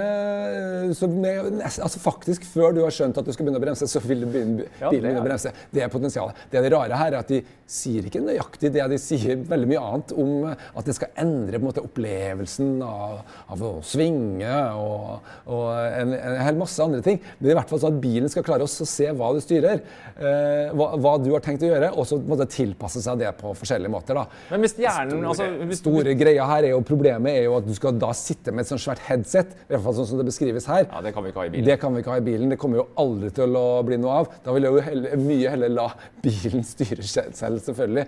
så 1.00 1.10
med, 1.10 1.62
altså 1.66 2.02
Faktisk, 2.06 2.46
før 2.46 2.76
du 2.76 2.84
har 2.84 2.94
skjønt 2.94 3.18
at 3.18 3.26
du 3.26 3.34
skal 3.34 3.48
begynne 3.48 3.58
å 3.58 3.66
bremse, 3.66 3.88
så 3.90 4.02
vil 4.04 4.22
du 4.22 4.30
begynne, 4.30 4.70
ja, 4.78 4.92
bilen 4.92 5.10
begynne 5.10 5.24
å 5.24 5.26
bremse. 5.26 5.54
Det 5.74 5.82
er 5.82 5.90
potensialet. 5.90 6.46
Det, 6.52 6.60
er 6.60 6.68
det 6.68 6.74
rare 6.76 7.00
her 7.00 7.16
er 7.16 7.22
at 7.24 7.32
de 7.32 7.42
sier 7.66 8.06
ikke 8.06 8.22
nøyaktig 8.22 8.70
det. 8.76 8.86
De 8.92 9.02
sier 9.02 9.42
veldig 9.50 9.70
mye 9.74 9.82
annet 9.82 10.14
om 10.22 10.50
at 10.76 10.88
det 10.88 10.96
skal 10.98 11.14
endre 11.22 11.58
på 11.58 11.64
en 11.64 11.70
måte 11.70 11.84
opplevelsen 11.84 12.72
av, 12.86 13.22
av 13.52 13.64
å 13.64 13.72
svinge 13.86 14.52
og, 14.76 15.30
og 15.52 15.68
en, 15.86 16.14
en, 16.18 16.40
hel 16.44 16.60
masse 16.60 16.84
andre 16.84 17.02
ting. 17.06 17.20
Men 17.40 17.54
i 17.54 17.58
hvert 17.58 17.72
fall 17.72 17.82
sånn 17.82 17.96
at 17.96 18.02
bilen 18.04 18.32
skal 18.32 18.46
klare 18.48 18.68
å 18.68 18.70
se 18.70 19.08
hva 19.16 19.32
du 19.36 19.42
styrer, 19.44 19.82
eh, 20.16 20.74
hva, 20.76 20.92
hva, 21.00 21.16
du 21.22 21.32
har 21.34 21.44
tenkt 21.46 21.64
å 21.66 21.70
gjøre, 21.70 21.92
og 21.96 22.08
så 22.10 22.20
måte, 22.20 22.48
tilpasse 22.52 23.04
seg 23.04 23.22
det 23.24 23.32
på 23.40 23.54
forskjellige 23.58 23.94
måter. 23.94 24.20
Da. 24.20 24.26
Men 24.52 24.66
hvis 24.66 24.76
hjernen... 24.80 25.16
Store, 25.16 25.32
altså, 25.32 25.70
hvis, 25.72 25.82
store 25.84 26.18
greia 26.20 26.48
her 26.50 26.70
er 26.70 26.76
jo, 26.76 26.84
Problemet 26.86 27.40
er 27.40 27.48
jo 27.48 27.56
at 27.58 27.66
du 27.66 27.74
skal 27.76 27.96
da 28.00 28.12
sitte 28.16 28.54
med 28.54 28.66
et 28.66 28.70
sånt 28.70 28.84
svært 28.84 29.02
headset, 29.08 29.56
i 29.66 29.74
hvert 29.74 29.84
fall 29.88 29.96
sånn 29.98 30.10
som 30.12 30.22
det 30.22 30.28
beskrives 30.28 30.68
her. 30.70 30.86
Ja, 30.86 31.02
Det 31.02 31.16
kan 31.16 31.26
vi 31.26 31.32
ikke 31.32 31.42
ha 31.42 31.48
i 31.48 31.54
bilen. 31.54 31.68
Det 31.70 31.80
kan 31.82 31.96
vi 31.96 32.04
ikke 32.04 32.14
ha 32.14 32.20
i 32.22 32.26
bilen. 32.26 32.52
Det 32.52 32.60
kommer 32.62 32.82
jo 32.84 32.88
aldri 33.02 33.32
til 33.36 33.58
å 33.58 33.66
bli 33.88 34.00
noe 34.02 34.22
av. 34.22 34.32
Da 34.46 34.56
vil 34.56 34.68
jeg 34.68 34.76
jo 34.76 34.86
heller, 34.86 35.18
mye 35.24 35.56
heller 35.56 35.74
la 35.74 35.90
bilen 36.24 36.66
styre 36.68 37.06
selv, 37.06 37.62
selvfølgelig. 37.66 38.06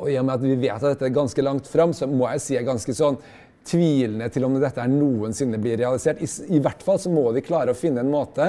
Og 0.00 0.10
i 0.10 0.16
og 0.16 0.26
med 0.26 0.38
at 0.38 0.44
vi 0.44 0.56
vet 0.56 0.80
at 0.80 0.94
dette 0.94 1.08
er 1.10 1.14
ganske 1.14 1.44
langt 1.44 1.68
fram, 1.68 1.92
så 1.96 2.08
må 2.08 2.26
jeg 2.32 2.42
si 2.42 2.54
jeg 2.56 2.64
er 2.64 2.70
ganske 2.70 2.96
sånn 2.96 3.20
tvilende 3.68 4.30
til 4.32 4.46
om 4.46 4.56
dette 4.60 4.86
noensinne 4.88 5.60
blir 5.60 5.76
realisert. 5.80 6.22
I, 6.24 6.28
I, 6.56 6.62
hvert 6.64 6.82
fall 6.84 7.00
så 7.02 7.12
må 7.12 7.26
de 7.36 7.44
klare 7.44 7.74
å 7.74 7.76
finne 7.76 8.00
en 8.00 8.12
måte 8.12 8.46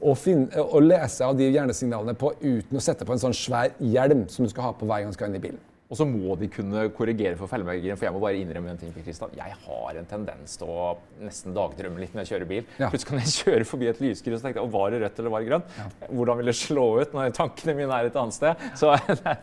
å, 0.00 0.14
finne, 0.16 0.48
å 0.64 0.80
lese 0.80 1.26
av 1.26 1.36
de 1.38 1.50
hjernesignalene 1.50 2.16
på 2.18 2.32
uten 2.40 2.80
å 2.80 2.82
sette 2.82 3.06
på 3.06 3.14
en 3.14 3.22
sånn 3.26 3.36
svær 3.36 3.76
hjelm 3.78 4.26
som 4.32 4.46
du 4.46 4.52
skal 4.52 4.70
ha 4.70 4.74
på 4.78 4.88
hver 4.88 5.04
gang 5.04 5.12
du 5.12 5.18
skal 5.18 5.30
inn 5.30 5.38
i 5.38 5.44
bilen. 5.44 5.60
Og 5.94 5.98
så 6.00 6.06
må 6.08 6.34
de 6.40 6.48
kunne 6.50 6.88
korrigere 6.96 7.38
for 7.38 7.46
feilmarginer. 7.46 7.94
For 7.94 8.08
jeg 8.08 8.14
må 8.16 8.22
bare 8.24 8.40
innrømme 8.40 8.72
en 8.72 8.80
ting. 8.80 8.90
til 8.90 9.04
Kristian. 9.06 9.30
Jeg 9.38 9.54
har 9.62 10.00
en 10.00 10.08
tendens 10.10 10.56
til 10.58 10.72
å 10.74 10.88
nesten 11.22 11.54
dagdrømme 11.54 12.02
litt 12.02 12.16
når 12.16 12.24
jeg 12.24 12.32
kjører 12.32 12.50
bil. 12.50 12.64
Ja. 12.82 12.88
Plutselig 12.90 13.10
kan 13.12 13.22
jeg 13.22 13.34
kjøre 13.36 13.68
forbi 13.70 13.90
et 13.92 14.00
lyskryss 14.02 14.42
og 14.42 14.48
tenke 14.48 14.66
var 14.74 14.90
det 14.90 15.02
rødt 15.04 15.20
eller 15.22 15.34
var 15.36 15.44
det 15.44 15.50
grønt? 15.52 15.76
Ja. 15.78 15.86
Hvordan 16.10 16.40
vil 16.40 16.50
det 16.50 16.56
slå 16.58 16.86
ut 16.98 17.14
når 17.14 17.34
tankene 17.38 17.76
mine 17.78 17.98
er 18.00 18.10
et 18.10 18.18
annet 18.18 18.34
sted? 18.34 18.64
Så 18.80 18.90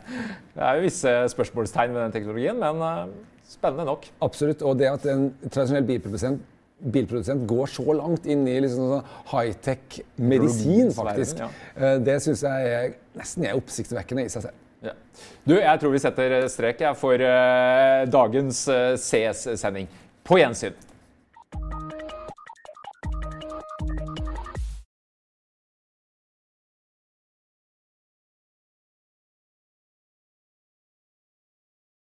det 0.58 0.66
er 0.68 0.76
jo 0.76 0.84
visse 0.84 1.14
spørsmålstegn 1.38 1.96
ved 1.96 2.04
den 2.04 2.16
teknologien, 2.18 2.60
men 2.60 2.84
eh, 2.90 3.14
spennende 3.48 3.88
nok. 3.88 4.10
Absolutt. 4.28 4.66
Og 4.68 4.76
det 4.82 4.92
at 4.92 5.08
en 5.14 5.30
tradisjonell 5.48 5.88
bilprodusent 5.88 6.50
bilprodusent 6.82 7.46
går 7.46 7.70
så 7.70 7.94
langt 7.94 8.26
inn 8.26 8.42
i 8.50 8.56
liksom 8.64 8.88
sånn 8.90 9.10
high-tech 9.30 10.00
medisin, 10.18 10.90
faktisk. 10.98 11.44
Eh, 11.78 12.00
det 12.02 12.18
syns 12.26 12.42
jeg 12.48 12.72
er, 12.74 12.96
nesten 13.20 13.46
er 13.46 13.60
oppsiktsvekkende 13.60 14.26
i 14.26 14.34
seg 14.34 14.48
selv. 14.48 14.58
Ja. 14.82 14.96
Du, 15.46 15.56
jeg 15.58 15.80
tror 15.82 15.94
vi 15.94 16.02
setter 16.02 16.38
strek 16.50 16.82
for 16.98 17.22
uh, 17.22 18.06
dagens 18.10 18.64
CS-sending. 18.98 19.90
På 20.26 20.40
gjensyn. 20.42 20.74